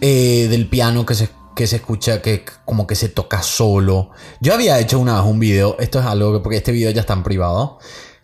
[0.00, 4.10] Eh, del piano que se, que se escucha, que como que se toca solo.
[4.40, 7.00] Yo había hecho una vez un video, esto es algo que, porque este video ya
[7.00, 7.80] está en privado.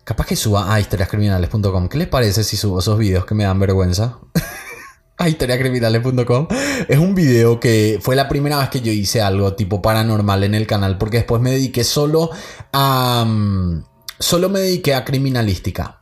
[0.09, 1.87] Capaz que suba a historiascriminales.com.
[1.87, 4.17] ¿Qué les parece si subo esos videos que me dan vergüenza?
[5.19, 6.47] a historiacriminales.com.
[6.87, 10.55] Es un video que fue la primera vez que yo hice algo tipo paranormal en
[10.55, 12.31] el canal, porque después me dediqué solo
[12.73, 13.23] a...
[13.23, 13.83] Mm,
[14.17, 16.01] solo me dediqué a criminalística.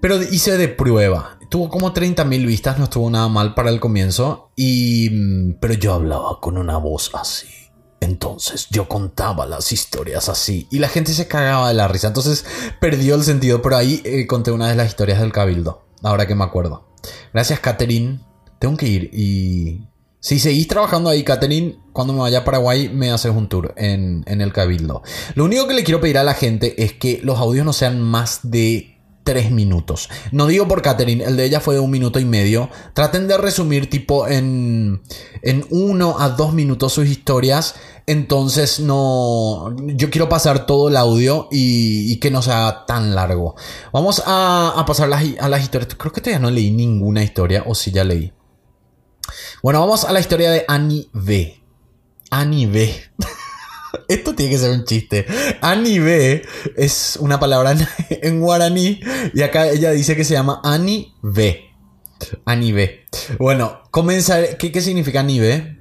[0.00, 1.38] Pero hice de prueba.
[1.50, 4.50] Tuvo como 30.000 vistas, no estuvo nada mal para el comienzo.
[4.56, 5.08] Y...
[5.10, 7.57] Mm, pero yo hablaba con una voz así.
[8.00, 12.08] Entonces yo contaba las historias así y la gente se cagaba de la risa.
[12.08, 12.44] Entonces
[12.80, 16.34] perdió el sentido, pero ahí eh, conté una de las historias del cabildo, ahora que
[16.34, 16.88] me acuerdo.
[17.32, 18.20] Gracias, Catherine.
[18.58, 19.84] Tengo que ir y...
[20.20, 24.24] Si seguís trabajando ahí, Catherine, cuando me vaya a Paraguay me haces un tour en,
[24.26, 25.02] en el Cabildo.
[25.36, 28.02] Lo único que le quiero pedir a la gente es que los audios no sean
[28.02, 28.97] más de
[29.28, 30.08] tres minutos.
[30.32, 32.70] No digo por Catherine, el de ella fue de un minuto y medio.
[32.94, 35.02] Traten de resumir tipo en,
[35.42, 37.74] en uno a dos minutos sus historias.
[38.06, 39.76] Entonces no...
[39.84, 43.54] Yo quiero pasar todo el audio y, que no sea tan largo.
[43.92, 45.94] Vamos a, pasar a las historias.
[45.94, 48.32] Creo que todavía no leí ninguna historia o si ya leí.
[49.62, 51.62] Bueno, vamos a la historia de Annie B.
[52.30, 52.94] Annie B.
[54.08, 55.26] Esto tiene que ser un chiste.
[55.60, 56.42] Annie B
[56.76, 57.76] es una palabra
[58.10, 59.00] en guaraní
[59.34, 61.64] y acá ella dice que se llama Annie B.
[62.72, 63.06] B.
[63.38, 64.56] Bueno, comenzaré.
[64.58, 65.78] ¿Qué, qué significa Annie B?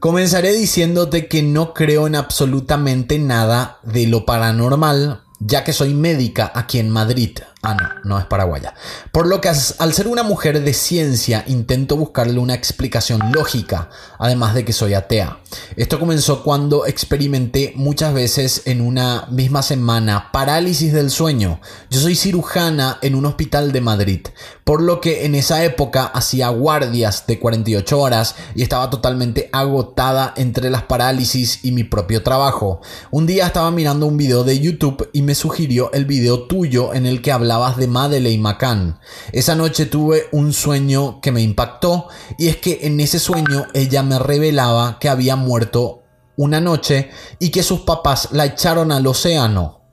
[0.00, 6.50] Comenzaré diciéndote que no creo en absolutamente nada de lo paranormal, ya que soy médica
[6.54, 7.38] aquí en Madrid.
[7.66, 8.74] Ah, no, no es paraguaya.
[9.10, 13.88] Por lo que al ser una mujer de ciencia intento buscarle una explicación lógica,
[14.18, 15.38] además de que soy atea.
[15.76, 21.58] Esto comenzó cuando experimenté muchas veces en una misma semana parálisis del sueño.
[21.88, 24.20] Yo soy cirujana en un hospital de Madrid,
[24.64, 30.34] por lo que en esa época hacía guardias de 48 horas y estaba totalmente agotada
[30.36, 32.82] entre las parálisis y mi propio trabajo.
[33.10, 37.06] Un día estaba mirando un video de YouTube y me sugirió el video tuyo en
[37.06, 38.98] el que hablaba de Madeleine McCann.
[39.32, 44.02] Esa noche tuve un sueño que me impactó y es que en ese sueño ella
[44.02, 46.02] me revelaba que había muerto
[46.36, 49.83] una noche y que sus papás la echaron al océano.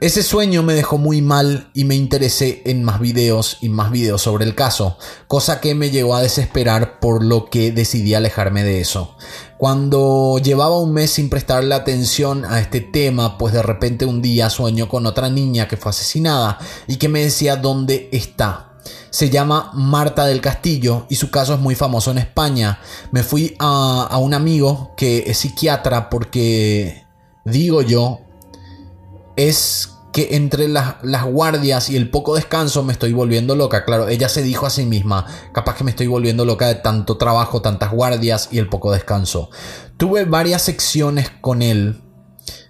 [0.00, 4.22] Ese sueño me dejó muy mal y me interesé en más videos y más videos
[4.22, 4.98] sobre el caso,
[5.28, 9.16] cosa que me llevó a desesperar por lo que decidí alejarme de eso.
[9.58, 14.50] Cuando llevaba un mes sin prestarle atención a este tema, pues de repente un día
[14.50, 16.58] sueño con otra niña que fue asesinada
[16.88, 18.72] y que me decía dónde está.
[19.10, 22.80] Se llama Marta del Castillo y su caso es muy famoso en España.
[23.12, 27.04] Me fui a, a un amigo que es psiquiatra porque,
[27.44, 28.18] digo yo,
[29.36, 33.84] es que entre las, guardias y el poco descanso me estoy volviendo loca.
[33.84, 37.16] Claro, ella se dijo a sí misma, capaz que me estoy volviendo loca de tanto
[37.16, 39.50] trabajo, tantas guardias y el poco descanso.
[39.96, 42.02] Tuve varias secciones con él.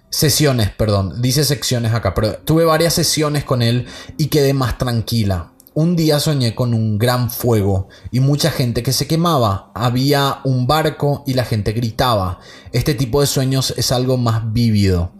[0.09, 3.87] Sesiones, perdón, dice secciones acá, pero tuve varias sesiones con él
[4.17, 5.53] y quedé más tranquila.
[5.75, 9.71] Un día soñé con un gran fuego y mucha gente que se quemaba.
[9.73, 12.39] Había un barco y la gente gritaba.
[12.71, 15.13] Este tipo de sueños es algo más vívido.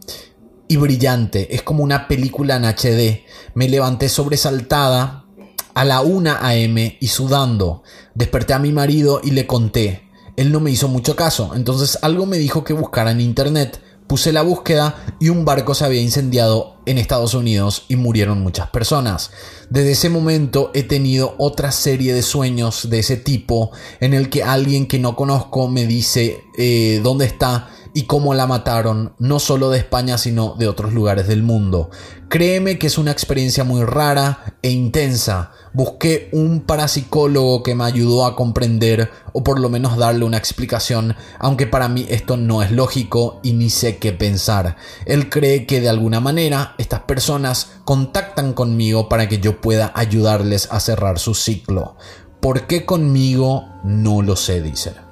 [0.67, 1.55] Y brillante.
[1.55, 3.23] Es como una película en HD.
[3.55, 5.25] Me levanté sobresaltada
[5.73, 6.97] a la 1 a.m.
[6.99, 7.83] y sudando.
[8.15, 10.09] Desperté a mi marido y le conté.
[10.35, 13.81] Él no me hizo mucho caso, entonces algo me dijo que buscara en internet.
[14.07, 18.69] Puse la búsqueda y un barco se había incendiado en Estados Unidos y murieron muchas
[18.69, 19.31] personas.
[19.69, 24.43] Desde ese momento he tenido otra serie de sueños de ese tipo en el que
[24.43, 29.69] alguien que no conozco me dice eh, dónde está y cómo la mataron, no solo
[29.69, 31.91] de España, sino de otros lugares del mundo.
[32.27, 35.51] Créeme que es una experiencia muy rara e intensa.
[35.73, 41.15] Busqué un parapsicólogo que me ayudó a comprender o por lo menos darle una explicación,
[41.37, 44.77] aunque para mí esto no es lógico y ni sé qué pensar.
[45.05, 50.67] Él cree que de alguna manera estas personas contactan conmigo para que yo pueda ayudarles
[50.71, 51.95] a cerrar su ciclo.
[52.39, 53.65] ¿Por qué conmigo?
[53.83, 55.02] No lo sé, dice.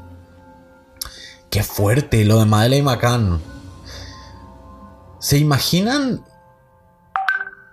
[1.51, 3.41] Qué fuerte lo de Madeleine McCann.
[5.19, 6.25] ¿Se imaginan?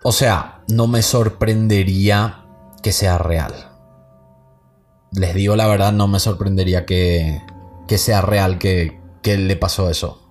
[0.02, 2.44] O sea, no me sorprendería
[2.82, 3.54] que sea real.
[5.12, 7.40] Les digo la verdad, no me sorprendería que,
[7.86, 10.28] que sea real que, que le pasó eso.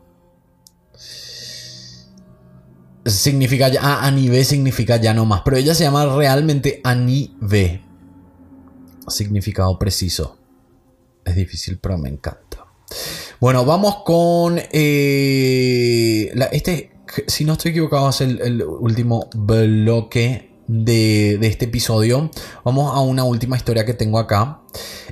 [3.06, 3.80] Significa ya.
[3.82, 5.42] Ah, Annie significa ya no más.
[5.46, 7.82] Pero ella se llama realmente Annie B.
[9.08, 10.38] Significado preciso.
[11.24, 12.66] Es difícil, pero me encanta.
[13.40, 14.60] Bueno, vamos con.
[14.72, 16.92] Eh, este,
[17.28, 22.32] si no estoy equivocado, es el, último bloque de, este episodio.
[22.64, 24.62] Vamos a una última historia que tengo acá.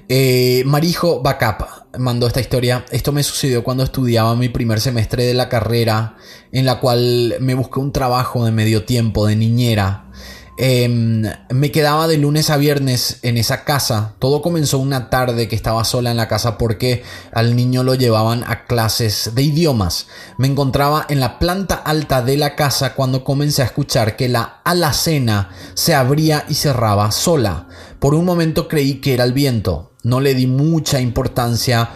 [0.09, 1.67] Eh, Marijo Backup
[1.99, 2.84] mandó esta historia.
[2.89, 6.17] Esto me sucedió cuando estudiaba mi primer semestre de la carrera,
[6.51, 10.09] en la cual me busqué un trabajo de medio tiempo, de niñera.
[10.58, 14.16] Em, me quedaba de lunes a viernes en esa casa.
[14.20, 17.03] Todo comenzó una tarde que estaba sola en la casa porque
[17.34, 20.08] al niño lo llevaban a clases de idiomas.
[20.38, 24.62] Me encontraba en la planta alta de la casa cuando comencé a escuchar que la
[24.64, 27.68] alacena se abría y cerraba sola.
[27.99, 29.91] Por un momento creí que era el viento.
[30.03, 31.89] No le di mucha importancia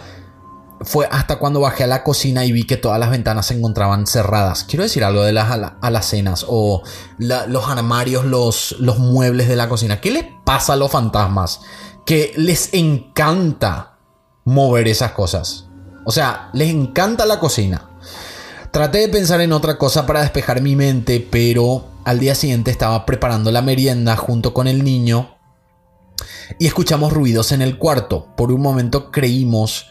[0.82, 4.06] fue hasta cuando bajé a la cocina y vi que todas las ventanas se encontraban
[4.06, 4.64] cerradas.
[4.64, 5.50] Quiero decir algo de las
[5.80, 6.82] alacenas o
[7.18, 10.00] los armarios, los, los muebles de la cocina.
[10.00, 11.60] ¿Qué les pasa a los fantasmas?
[12.06, 13.98] Que les encanta
[14.44, 15.66] mover esas cosas.
[16.06, 17.90] O sea, les encanta la cocina.
[18.70, 23.04] Traté de pensar en otra cosa para despejar mi mente, pero al día siguiente estaba
[23.04, 25.36] preparando la merienda junto con el niño
[26.58, 28.28] y escuchamos ruidos en el cuarto.
[28.36, 29.90] Por un momento creímos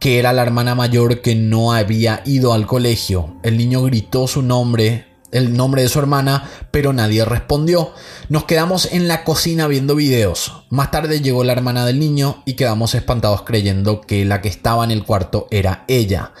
[0.00, 3.36] que era la hermana mayor que no había ido al colegio.
[3.42, 7.92] El niño gritó su nombre, el nombre de su hermana, pero nadie respondió.
[8.30, 10.64] Nos quedamos en la cocina viendo videos.
[10.70, 14.84] Más tarde llegó la hermana del niño y quedamos espantados creyendo que la que estaba
[14.84, 16.32] en el cuarto era ella.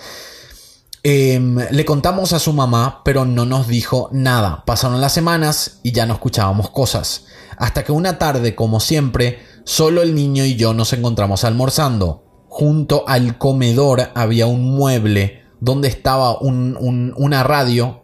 [1.02, 4.64] Em, le contamos a su mamá, pero no nos dijo nada.
[4.64, 7.26] Pasaron las semanas y ya no escuchábamos cosas.
[7.58, 13.04] Hasta que una tarde, como siempre, solo el niño y yo nos encontramos almorzando junto
[13.08, 18.02] al comedor había un mueble donde estaba una radio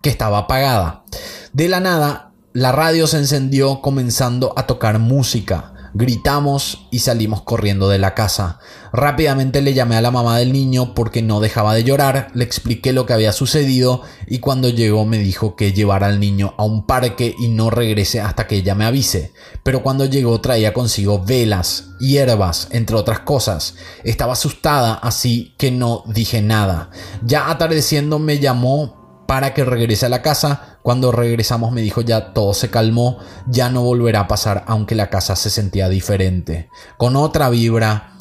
[0.00, 1.04] que estaba apagada.
[1.52, 5.73] De la nada, la radio se encendió comenzando a tocar música.
[5.96, 8.58] Gritamos y salimos corriendo de la casa.
[8.92, 12.92] Rápidamente le llamé a la mamá del niño porque no dejaba de llorar, le expliqué
[12.92, 16.84] lo que había sucedido y cuando llegó me dijo que llevara al niño a un
[16.84, 19.32] parque y no regrese hasta que ella me avise.
[19.62, 23.76] Pero cuando llegó traía consigo velas, hierbas, entre otras cosas.
[24.02, 26.90] Estaba asustada, así que no dije nada.
[27.24, 30.78] Ya atardeciendo me llamó para que regrese a la casa.
[30.82, 35.10] Cuando regresamos me dijo ya todo se calmó, ya no volverá a pasar, aunque la
[35.10, 36.68] casa se sentía diferente.
[36.96, 38.14] Con otra vibra,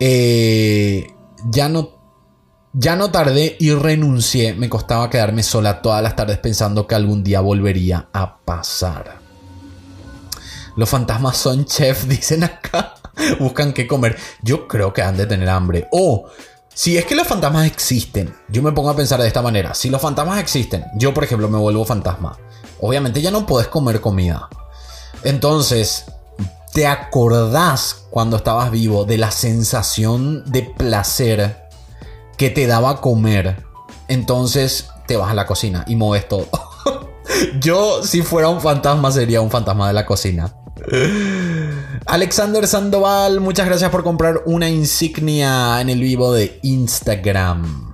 [0.00, 1.14] eh,
[1.50, 2.02] ya no...
[2.74, 4.54] Ya no tardé y renuncié.
[4.54, 9.18] Me costaba quedarme sola todas las tardes pensando que algún día volvería a pasar.
[10.76, 12.94] Los fantasmas son chef, dicen acá.
[13.38, 14.16] Buscan qué comer.
[14.42, 15.86] Yo creo que han de tener hambre.
[15.92, 16.30] O
[16.74, 19.74] si es que los fantasmas existen, yo me pongo a pensar de esta manera.
[19.74, 22.38] Si los fantasmas existen, yo por ejemplo me vuelvo fantasma.
[22.80, 24.48] Obviamente ya no puedes comer comida.
[25.22, 26.06] Entonces,
[26.72, 31.68] ¿te acordás cuando estabas vivo de la sensación de placer
[32.38, 33.64] que te daba comer?
[34.08, 36.48] Entonces te vas a la cocina y mueves todo.
[37.60, 40.54] yo si fuera un fantasma sería un fantasma de la cocina.
[42.06, 47.92] Alexander Sandoval, muchas gracias por comprar una insignia en el vivo de Instagram.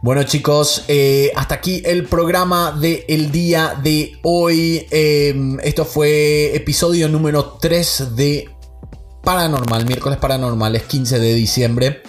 [0.00, 4.86] Bueno chicos, eh, hasta aquí el programa del día de hoy.
[4.90, 8.48] Em, esto fue episodio número 3 de
[9.24, 12.02] Paranormal, miércoles paranormales 15 de diciembre.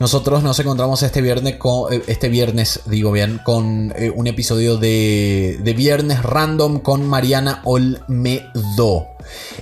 [0.00, 4.76] Nosotros nos encontramos este viernes, con, eh, este viernes digo bien, con eh, un episodio
[4.76, 9.08] de, Viernes Random con Mariana Olmedo.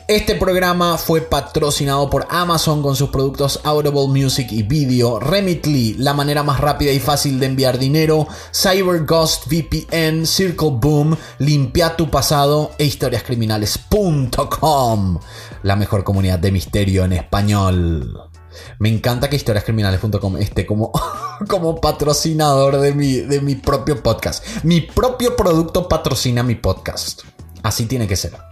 [0.08, 6.14] Este programa fue patrocinado por Amazon con sus productos Audible Music y Video, Remitly, la
[6.14, 12.72] manera más rápida y fácil de enviar dinero, CyberGhost VPN, Circle Boom, Limpia tu pasado
[12.78, 15.18] e historiascriminales.com,
[15.62, 18.31] la mejor comunidad de misterio en español.
[18.78, 20.92] Me encanta que historiascriminales.com esté como,
[21.48, 24.44] como patrocinador de mi, de mi propio podcast.
[24.64, 27.22] Mi propio producto patrocina mi podcast.
[27.62, 28.51] Así tiene que ser.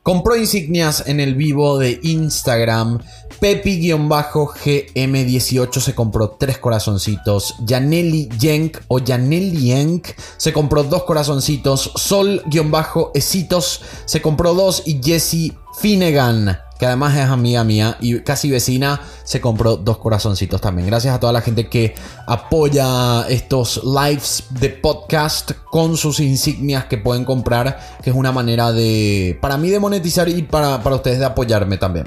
[0.03, 2.99] compró insignias en el vivo de Instagram.
[3.39, 7.53] Pepi-GM18 se compró tres corazoncitos.
[7.65, 10.07] Yaneli Yenk o Yaneli Yenk
[10.37, 11.91] se compró dos corazoncitos.
[11.95, 14.83] Sol-Esitos se compró dos.
[14.85, 20.61] Y Jesse Finnegan que además es amiga mía y casi vecina, se compró dos corazoncitos
[20.61, 20.87] también.
[20.87, 26.97] Gracias a toda la gente que apoya estos lives de podcast con sus insignias que
[26.97, 31.19] pueden comprar, que es una manera de, para mí, de monetizar y para, para ustedes
[31.19, 32.05] de apoyarme también.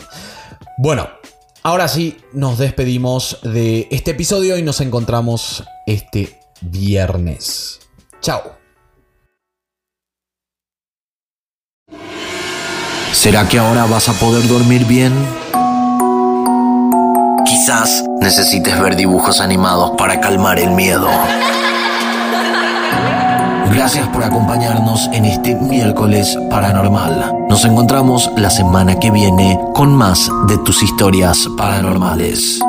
[0.79, 1.09] Bueno,
[1.63, 7.81] ahora sí, nos despedimos de este episodio y nos encontramos este viernes.
[8.21, 8.60] Chao.
[13.13, 15.13] ¿Será que ahora vas a poder dormir bien?
[17.45, 21.09] Quizás necesites ver dibujos animados para calmar el miedo.
[23.73, 27.33] Gracias por acompañarnos en este miércoles paranormal.
[27.49, 32.61] Nos encontramos la semana que viene con más de tus historias paranormales.